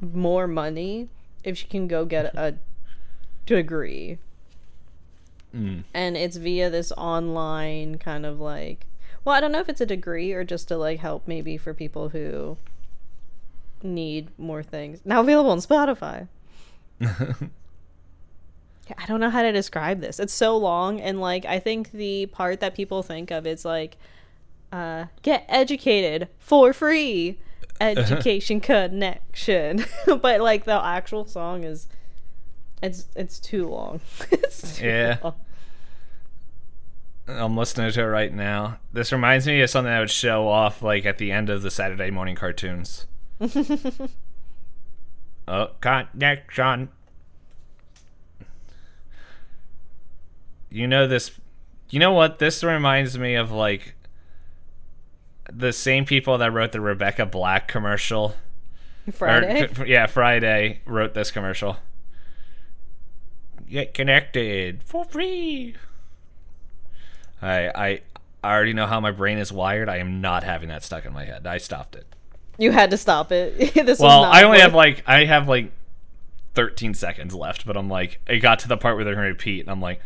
[0.00, 1.08] more money
[1.42, 2.56] if she can go get a
[3.46, 4.18] degree.
[5.56, 5.84] Mm.
[5.94, 8.86] And it's via this online kind of like
[9.24, 11.72] well, I don't know if it's a degree or just to like help maybe for
[11.72, 12.58] people who
[13.82, 15.00] need more things.
[15.04, 16.28] Now available on Spotify.
[18.98, 20.18] I don't know how to describe this.
[20.20, 23.96] It's so long, and like I think the part that people think of is like,
[24.72, 27.38] uh, get educated for free,
[27.80, 29.84] education connection.
[30.06, 31.86] but like the actual song is,
[32.82, 34.00] it's it's too long.
[34.30, 35.18] it's too Yeah.
[35.22, 35.34] long.
[37.28, 38.78] I'm listening to it right now.
[38.92, 41.70] This reminds me of something I would show off like at the end of the
[41.70, 43.06] Saturday morning cartoons.
[45.48, 46.88] oh, connection.
[50.70, 51.32] You know this.
[51.90, 52.38] You know what?
[52.38, 53.94] This reminds me of like
[55.52, 58.36] the same people that wrote the Rebecca Black commercial.
[59.06, 59.68] Or- Friday.
[59.86, 61.78] yeah, Friday wrote this commercial.
[63.68, 65.74] Get connected for free.
[67.42, 68.00] I I
[68.42, 69.88] I already know how my brain is wired.
[69.88, 71.46] I am not having that stuck in my head.
[71.46, 72.06] I stopped it.
[72.58, 73.56] You had to stop it.
[73.74, 75.72] this was Well, I only have like I have like
[76.54, 79.32] 13 seconds left, but I'm like it got to the part where they're going to
[79.32, 80.00] repeat and I'm like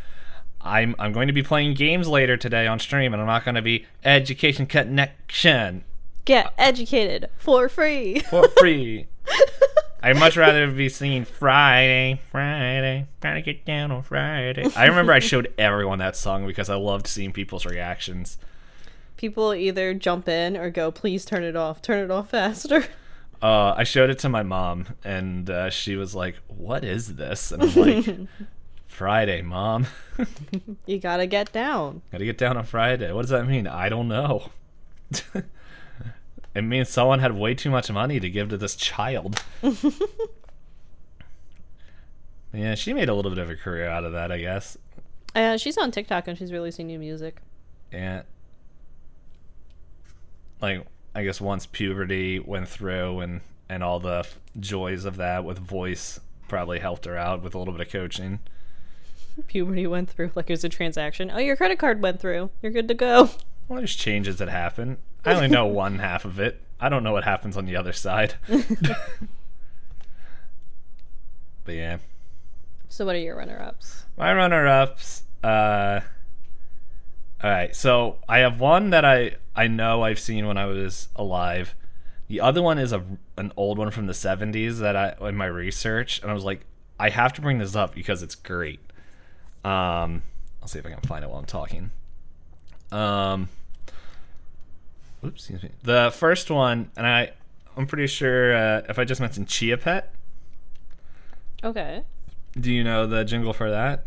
[0.64, 3.54] I'm I'm going to be playing games later today on stream and I'm not going
[3.54, 5.84] to be education connection
[6.24, 8.20] get educated for free.
[8.20, 9.06] for free.
[10.02, 14.68] I'd much rather be singing Friday, Friday, gotta get down on Friday.
[14.76, 18.36] I remember I showed everyone that song because I loved seeing people's reactions.
[19.16, 21.80] People either jump in or go, please turn it off.
[21.80, 22.84] Turn it off faster.
[23.40, 27.52] Uh, I showed it to my mom, and uh, she was like, "What is this?"
[27.52, 28.28] And I'm like,
[28.94, 29.86] "Friday, mom.
[30.86, 32.02] You gotta get down.
[32.12, 33.10] Gotta get down on Friday.
[33.12, 33.66] What does that mean?
[33.66, 34.50] I don't know.
[36.54, 39.42] it means someone had way too much money to give to this child."
[42.52, 44.78] yeah, she made a little bit of a career out of that, I guess.
[45.34, 47.38] Uh, she's on TikTok and she's releasing new music.
[47.92, 48.22] Yeah.
[50.62, 54.26] Like I guess once puberty went through and and all the
[54.60, 58.38] joys of that with voice probably helped her out with a little bit of coaching.
[59.46, 61.30] Puberty went through like it was a transaction.
[61.32, 62.50] Oh, your credit card went through.
[62.62, 63.30] You're good to go.
[63.68, 64.98] Well, there's changes that happen.
[65.24, 66.60] I only know one half of it.
[66.80, 68.34] I don't know what happens on the other side.
[68.48, 68.94] but
[71.68, 71.98] yeah.
[72.88, 74.04] So, what are your runner ups?
[74.16, 76.00] My runner ups, uh
[77.42, 81.08] all right, so I have one that I I know I've seen when I was
[81.14, 81.74] alive.
[82.26, 83.04] The other one is a
[83.36, 86.64] an old one from the 70s that I in my research and I was like
[86.98, 88.80] I have to bring this up because it's great.
[89.64, 90.22] Um
[90.62, 91.90] I'll see if I can find it while I'm talking.
[92.92, 93.48] Um
[95.24, 95.70] Oops, excuse me.
[95.82, 97.32] The first one and I
[97.76, 100.14] I'm pretty sure uh, if I just mentioned Chia Pet,
[101.64, 102.02] Okay.
[102.52, 104.04] do you know the jingle for that?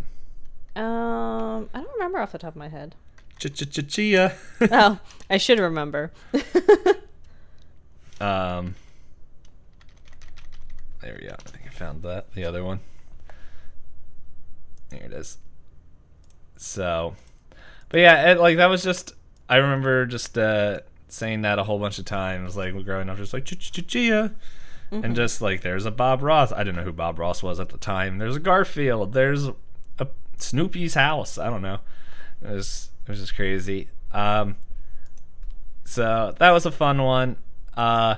[0.75, 2.93] Um, I don't remember off the top of my head.
[3.39, 4.35] Ch-ch-ch-chia.
[4.71, 4.99] oh,
[5.29, 6.11] I should remember.
[8.19, 8.73] Um,
[11.01, 11.35] there we go.
[11.37, 12.33] I think I found that.
[12.33, 12.79] The other one.
[14.89, 15.37] There it is.
[16.57, 17.15] So,
[17.89, 19.13] but yeah, it, like that was just.
[19.49, 23.31] I remember just uh, saying that a whole bunch of times, like growing up, just
[23.33, 24.33] like chia,
[24.91, 26.51] and just like there's a Bob Ross.
[26.51, 28.17] I didn't know who Bob Ross was at the time.
[28.17, 29.13] There's a Garfield.
[29.13, 29.47] There's
[29.99, 31.37] a Snoopy's house.
[31.37, 31.79] I don't know.
[32.41, 33.87] It was it was just crazy.
[34.11, 34.55] Um,
[35.85, 37.37] So that was a fun one.
[37.75, 38.15] Uh,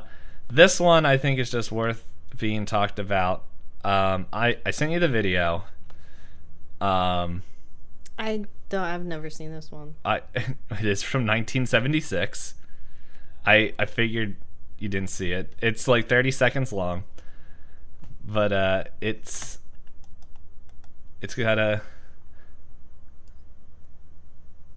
[0.50, 2.04] this one I think is just worth
[2.38, 3.44] being talked about.
[3.84, 5.66] Um, I I sent you the video.
[6.82, 7.44] Um,
[8.20, 8.84] I don't.
[8.84, 9.96] I've never seen this one.
[10.06, 12.54] I it is from 1976.
[13.46, 14.36] I I figured
[14.78, 15.54] you didn't see it.
[15.62, 17.04] It's like 30 seconds long,
[18.26, 19.60] but uh, it's
[21.22, 21.82] it's got a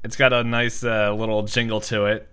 [0.05, 2.29] it's got a nice uh, little jingle to it.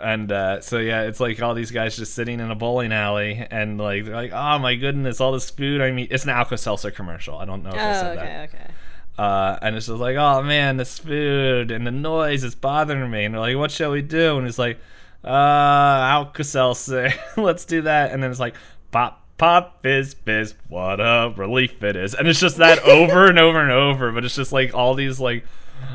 [0.00, 3.46] And uh, so yeah, it's like all these guys just sitting in a bowling alley,
[3.50, 6.56] and like they're like, "Oh my goodness, all this food!" I mean, it's an Alka
[6.56, 7.36] Seltzer commercial.
[7.36, 8.48] I don't know if I Oh, said okay, that.
[8.54, 8.70] okay.
[9.18, 13.24] Uh, and it's just like, oh man, this food and the noise is bothering me.
[13.24, 14.38] And they're like, what shall we do?
[14.38, 14.78] And it's like,
[15.24, 18.12] uh, Alka Seltzer, let's do that.
[18.12, 18.54] And then it's like,
[18.90, 22.14] pop, pop, fizz, fizz, what a relief it is.
[22.14, 24.12] And it's just that over and over and over.
[24.12, 25.44] But it's just like all these like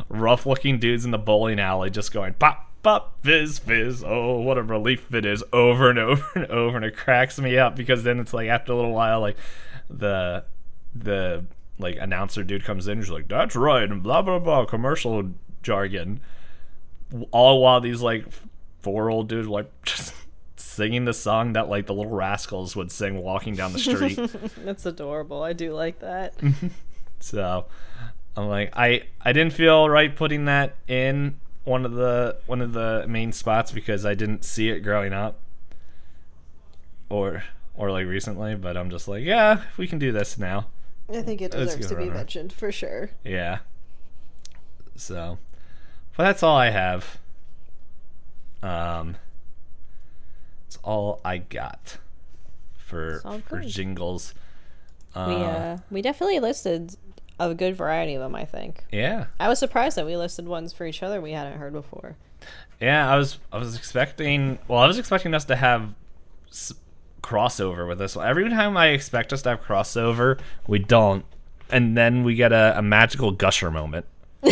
[0.10, 4.58] rough looking dudes in the bowling alley just going, pop, pop, fizz, fizz, oh, what
[4.58, 6.78] a relief it is, over and over and over.
[6.78, 9.38] And it cracks me up because then it's like after a little while, like
[9.90, 10.44] the,
[10.94, 11.46] the,
[11.78, 16.22] like announcer dude comes in, he's like, "That's right," and blah blah blah, commercial jargon.
[17.32, 18.26] All while these like
[18.82, 20.14] four old dudes like just
[20.56, 24.20] singing the song that like the little rascals would sing walking down the street.
[24.64, 25.42] That's adorable.
[25.42, 26.34] I do like that.
[27.20, 27.66] so
[28.36, 32.74] I'm like, I I didn't feel right putting that in one of the one of
[32.74, 35.40] the main spots because I didn't see it growing up,
[37.10, 38.56] or or like recently.
[38.56, 40.68] But I'm just like, yeah, we can do this now.
[41.10, 42.16] I think it deserves good to be runner.
[42.16, 43.12] mentioned for sure.
[43.24, 43.60] Yeah.
[44.96, 45.38] So,
[46.18, 47.18] but that's all I have.
[48.64, 49.18] Um,
[50.68, 51.98] it's all I got
[52.78, 53.68] for for good.
[53.70, 54.34] jingles.
[55.14, 56.96] Uh, we uh, we definitely listed
[57.40, 58.36] a good variety of them.
[58.36, 58.84] I think.
[58.92, 62.16] yeah, I was surprised that we listed ones for each other we hadn't heard before.
[62.82, 63.12] yeah.
[63.12, 64.58] I was I was expecting.
[64.68, 65.94] Well, I was expecting us to have
[66.50, 66.74] s-
[67.26, 68.16] crossover with this.
[68.16, 71.26] Every time I expect us to have crossover, we don't,
[71.70, 74.06] and then we get a, a magical gusher moment.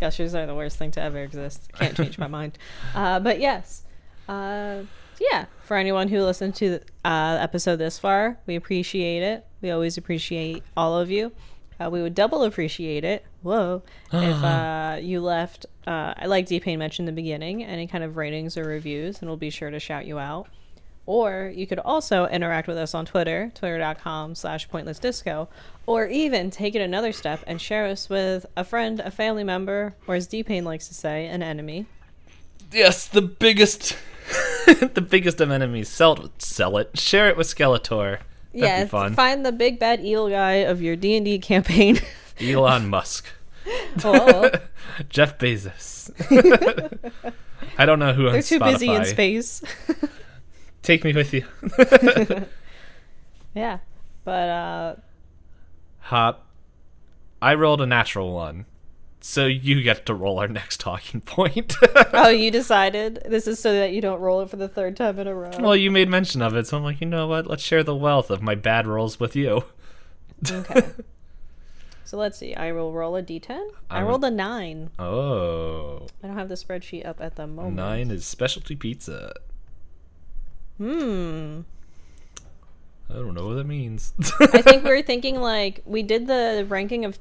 [0.00, 1.70] Gushers are the worst thing to ever exist.
[1.72, 2.58] Can't change my mind.
[2.94, 3.84] Uh, but yes,
[4.28, 4.82] uh,
[5.30, 5.46] yeah.
[5.64, 9.46] For anyone who listened to the uh, episode this far, we appreciate it.
[9.62, 11.32] We always appreciate all of you.
[11.80, 13.24] Uh, we would double appreciate it.
[13.42, 13.82] Whoa!
[14.12, 18.04] if uh, you left, uh, I like D Pain mentioned in the beginning, any kind
[18.04, 20.48] of ratings or reviews, and we'll be sure to shout you out.
[21.06, 25.48] Or you could also interact with us on Twitter, twitter.com slash pointlessdisco,
[25.86, 29.94] or even take it another step and share us with a friend, a family member,
[30.06, 31.86] or as D-Pain likes to say, an enemy.
[32.70, 33.96] Yes, the biggest,
[34.66, 35.88] the biggest of enemies.
[35.88, 36.96] Sell it, sell it.
[36.98, 38.20] Share it with Skeletor.
[38.52, 39.14] That'd yeah, be fun.
[39.14, 42.00] find the big bad eel guy of your D&D campaign.
[42.40, 43.26] Elon Musk,
[44.04, 44.50] oh,
[45.08, 46.10] Jeff Bezos.
[47.76, 49.62] I don't know who they're too busy in space.
[50.82, 51.44] Take me with you.
[53.54, 53.78] yeah,
[54.24, 54.96] but uh,
[56.00, 56.46] Hop.
[57.42, 58.66] I rolled a natural one,
[59.20, 61.74] so you get to roll our next talking point.
[62.12, 65.18] oh, you decided this is so that you don't roll it for the third time
[65.18, 65.50] in a row.
[65.60, 67.46] well, you made mention of it, so I'm like, you know what?
[67.46, 69.64] Let's share the wealth of my bad rolls with you.
[70.50, 70.82] okay.
[72.02, 72.56] So let's see.
[72.56, 73.68] I will roll a d10.
[73.88, 74.90] I I'm- rolled a nine.
[74.98, 77.76] Oh, I don't have the spreadsheet up at the moment.
[77.76, 79.32] nine is specialty pizza.
[80.80, 81.60] Hmm.
[83.10, 84.14] I don't know what that means.
[84.40, 87.18] I think we were thinking like we did the ranking of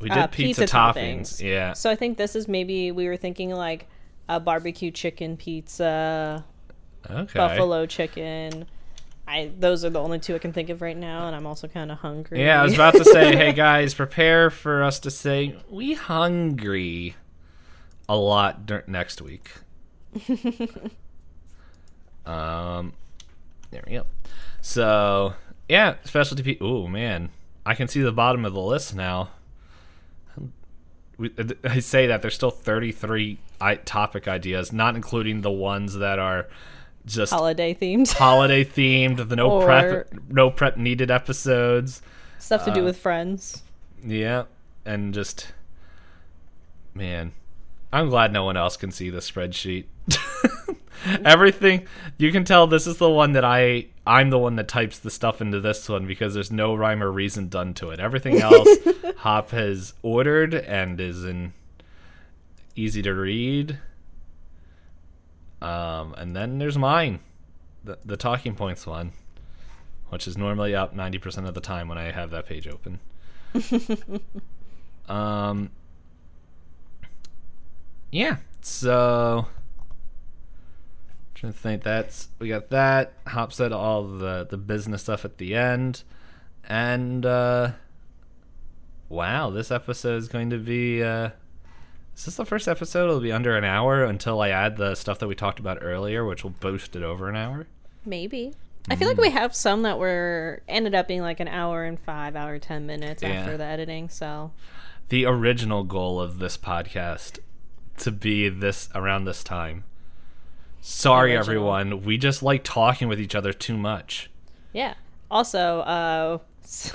[0.00, 1.20] we did uh, pizza, pizza toppings.
[1.20, 1.42] toppings.
[1.42, 1.72] Yeah.
[1.72, 3.88] So I think this is maybe we were thinking like
[4.28, 6.44] a barbecue chicken pizza,
[7.10, 7.38] Okay.
[7.38, 8.66] buffalo chicken.
[9.26, 11.66] I those are the only two I can think of right now, and I'm also
[11.66, 12.40] kind of hungry.
[12.44, 17.16] Yeah, I was about to say, hey guys, prepare for us to say we hungry
[18.08, 19.50] a lot dur- next week.
[22.26, 22.92] um,
[23.70, 24.06] there we go.
[24.60, 25.34] So
[25.68, 26.42] yeah, specialty.
[26.42, 27.30] Pe- oh man,
[27.66, 29.30] I can see the bottom of the list now.
[31.18, 31.30] We,
[31.64, 33.38] I say that there's still 33
[33.84, 36.48] topic ideas, not including the ones that are
[37.04, 42.00] just holiday themed holiday themed, the no prep no prep needed episodes.
[42.38, 43.62] stuff to do Uh, with friends.
[44.04, 44.44] Yeah,
[44.84, 45.52] and just
[46.94, 47.32] man,
[47.92, 49.84] I'm glad no one else can see the spreadsheet.
[51.24, 51.86] Everything
[52.18, 55.10] you can tell this is the one that I I'm the one that types the
[55.10, 58.00] stuff into this one because there's no rhyme or reason done to it.
[58.00, 58.68] Everything else
[59.18, 61.52] Hop has ordered and is in
[62.76, 63.78] easy to read.
[65.60, 67.20] Um, and then there's mine,
[67.84, 69.12] the the talking points one,
[70.08, 72.98] which is normally up ninety percent of the time when I have that page open.
[75.08, 75.70] um,
[78.10, 79.46] yeah, so
[81.42, 83.12] trying to think that's we got that.
[83.26, 86.04] Hop said all the the business stuff at the end.
[86.68, 87.72] And uh
[89.08, 91.30] wow, this episode is going to be uh
[92.16, 93.04] is this the first episode?
[93.08, 96.24] It'll be under an hour until I add the stuff that we talked about earlier,
[96.24, 97.66] which will boost it over an hour.
[98.04, 98.52] Maybe.
[98.90, 101.98] I feel like we have some that were ended up being like an hour and
[101.98, 103.30] five, hour ten minutes Yeah.
[103.30, 104.08] after the editing.
[104.10, 104.52] So
[105.08, 107.38] The original goal of this podcast
[107.98, 109.84] to be this around this time.
[110.84, 111.44] Sorry, Original.
[111.74, 112.02] everyone.
[112.04, 114.30] We just like talking with each other too much.
[114.72, 114.94] yeah.
[115.30, 116.38] Also, uh,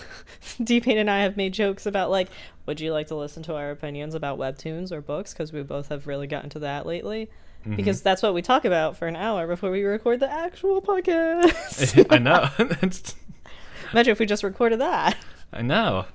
[0.64, 2.28] D Pain and I have made jokes about like,
[2.68, 5.34] would you like to listen to our opinions about webtoons or books?
[5.34, 7.30] Because we both have really gotten to that lately.
[7.62, 7.76] Mm-hmm.
[7.78, 12.06] Because that's what we talk about for an hour before we record the actual podcast.
[12.12, 12.48] I know.
[13.92, 15.18] Imagine if we just recorded that.
[15.52, 16.06] I know.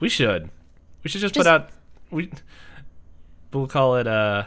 [0.00, 0.48] We should.
[1.02, 1.68] We should just, Just- put out.
[2.10, 2.30] We.
[3.52, 4.44] We'll call it uh,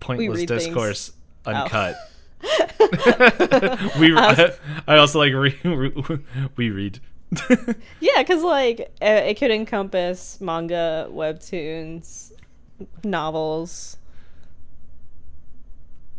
[0.00, 0.64] pointless read things.
[0.64, 1.12] discourse
[1.46, 1.52] Oh.
[1.52, 1.96] uncut.
[3.98, 4.16] we.
[4.16, 4.52] I,
[4.86, 5.92] I also like re, re,
[6.56, 7.00] we read.
[8.00, 12.32] Yeah, because like uh, it could encompass manga, webtoons,
[13.04, 13.96] novels.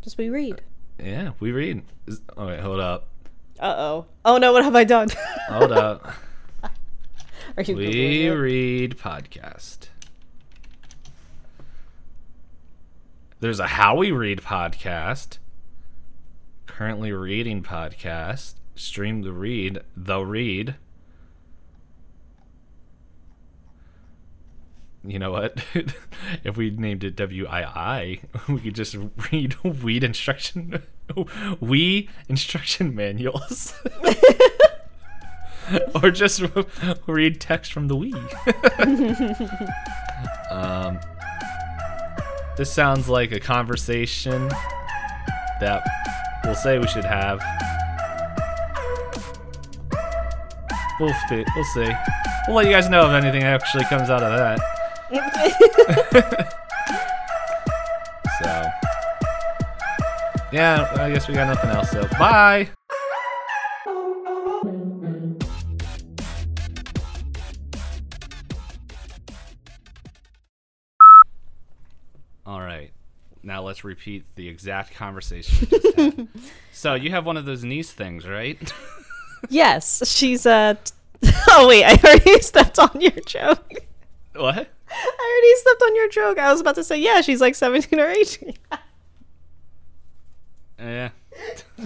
[0.01, 0.61] Just we read.
[0.99, 1.83] yeah, we read.
[2.37, 3.07] Oh wait, hold up.
[3.59, 4.05] Uh oh.
[4.23, 5.09] Oh no, what have I done?
[5.49, 6.13] Hold up.
[7.55, 9.87] Are you We read podcast.
[13.39, 15.37] There's a How We Read podcast.
[16.65, 18.55] Currently reading podcast.
[18.73, 19.81] Stream the read.
[19.95, 20.75] The read.
[25.03, 25.63] You know what?
[26.43, 28.97] if we named it WII, we could just
[29.31, 30.81] read weed instruction.
[31.59, 33.75] we instruction manuals.
[36.01, 36.41] or just
[37.05, 38.15] read text from the Wii.
[40.51, 40.99] um,
[42.57, 44.47] this sounds like a conversation
[45.59, 45.83] that
[46.43, 47.39] we'll say we should have.
[50.99, 51.91] We'll fi- we'll see.
[52.47, 54.59] We'll let you guys know if anything actually comes out of that.
[58.39, 58.45] So,
[60.51, 61.89] yeah, I guess we got nothing else.
[61.89, 62.69] So, bye.
[73.47, 75.69] Now let's repeat the exact conversation.
[75.71, 76.27] we just had.
[76.73, 78.73] so you have one of those niece things, right?
[79.49, 80.75] yes, she's uh.
[81.49, 83.71] Oh wait, I already stepped on your joke.
[84.35, 84.67] what?
[84.89, 86.37] I already stepped on your joke.
[86.37, 88.53] I was about to say yeah, she's like seventeen or eighteen.
[90.77, 91.09] Yeah.
[91.77, 91.85] How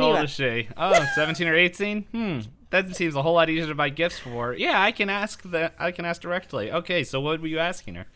[0.00, 0.68] old anyway, is she?
[0.76, 2.02] Oh, 17 or 18?
[2.02, 2.40] Hmm.
[2.70, 4.52] That seems a whole lot easier to buy gifts for.
[4.52, 5.74] Yeah, I can ask that.
[5.78, 6.72] I can ask directly.
[6.72, 8.06] Okay, so what were you asking her?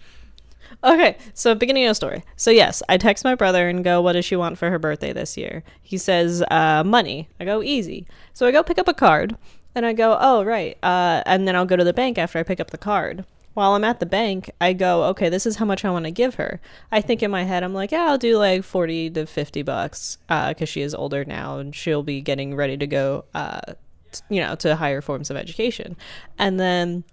[0.85, 2.23] Okay, so beginning of story.
[2.37, 5.13] So yes, I text my brother and go, "What does she want for her birthday
[5.13, 8.95] this year?" He says, uh, "Money." I go, "Easy." So I go pick up a
[8.95, 9.37] card,
[9.75, 12.43] and I go, "Oh right," uh, and then I'll go to the bank after I
[12.43, 13.25] pick up the card.
[13.55, 16.13] While I'm at the bank, I go, "Okay, this is how much I want to
[16.13, 16.61] give her."
[16.93, 20.19] I think in my head, I'm like, "Yeah, I'll do like forty to fifty bucks,"
[20.29, 23.73] because she is older now and she'll be getting ready to go, uh,
[24.13, 25.97] t- you know, to higher forms of education,
[26.39, 27.05] and then.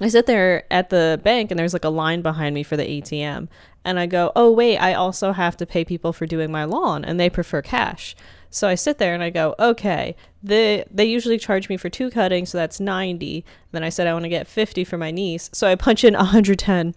[0.00, 2.84] I sit there at the bank and there's like a line behind me for the
[2.84, 3.48] ATM.
[3.84, 7.04] And I go, oh, wait, I also have to pay people for doing my lawn
[7.04, 8.14] and they prefer cash.
[8.50, 12.10] So I sit there and I go, okay, they, they usually charge me for two
[12.10, 13.44] cuttings, so that's 90.
[13.72, 15.50] Then I said I want to get 50 for my niece.
[15.52, 16.94] So I punch in 110.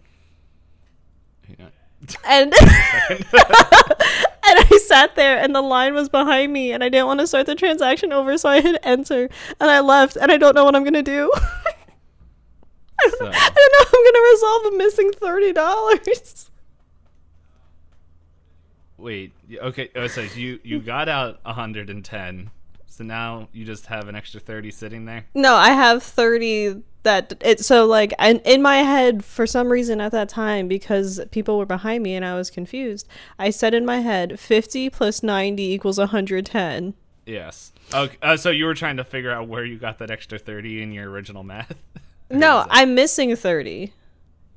[1.57, 1.67] Yeah.
[2.27, 2.53] And, and
[4.43, 7.45] I sat there and the line was behind me and I didn't want to start
[7.45, 8.37] the transaction over.
[8.37, 9.29] So I hit enter
[9.59, 11.31] and I left and I don't know what I'm going to do.
[13.17, 16.49] So, I don't know how I'm gonna resolve the missing thirty dollars.
[18.97, 19.33] wait.
[19.53, 19.89] Okay.
[19.95, 22.51] Oh, so you you got out 110.
[22.87, 25.25] So now you just have an extra 30 sitting there.
[25.33, 26.83] No, I have thirty.
[27.03, 31.19] That it so like and in my head for some reason at that time because
[31.31, 33.07] people were behind me and I was confused.
[33.39, 36.93] I said in my head fifty plus ninety equals hundred ten.
[37.25, 37.71] Yes.
[37.91, 38.17] Okay.
[38.21, 40.91] Uh, so you were trying to figure out where you got that extra 30 in
[40.91, 41.73] your original math.
[42.31, 43.93] No, I'm missing thirty.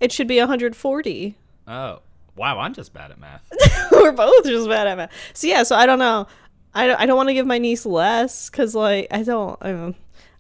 [0.01, 1.37] It should be one hundred forty.
[1.67, 2.01] Oh.
[2.37, 2.59] Wow.
[2.59, 3.49] I'm just bad at math.
[3.93, 5.13] we're both just bad at math.
[5.35, 6.27] So yeah, so I don't know.
[6.75, 9.57] I don't, I don't want to give my niece less because like I don't.
[9.63, 9.97] I don't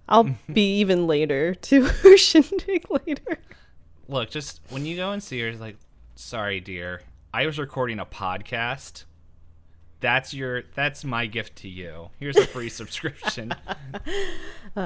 [0.08, 3.38] I'll be even later to her shindig later.
[4.08, 5.76] Look, just when you go and see her, it's like,
[6.14, 9.04] sorry, dear, I was recording a podcast.
[10.00, 10.64] That's your.
[10.74, 12.10] That's my gift to you.
[12.20, 13.54] Here's a free subscription.
[14.76, 14.80] Uh,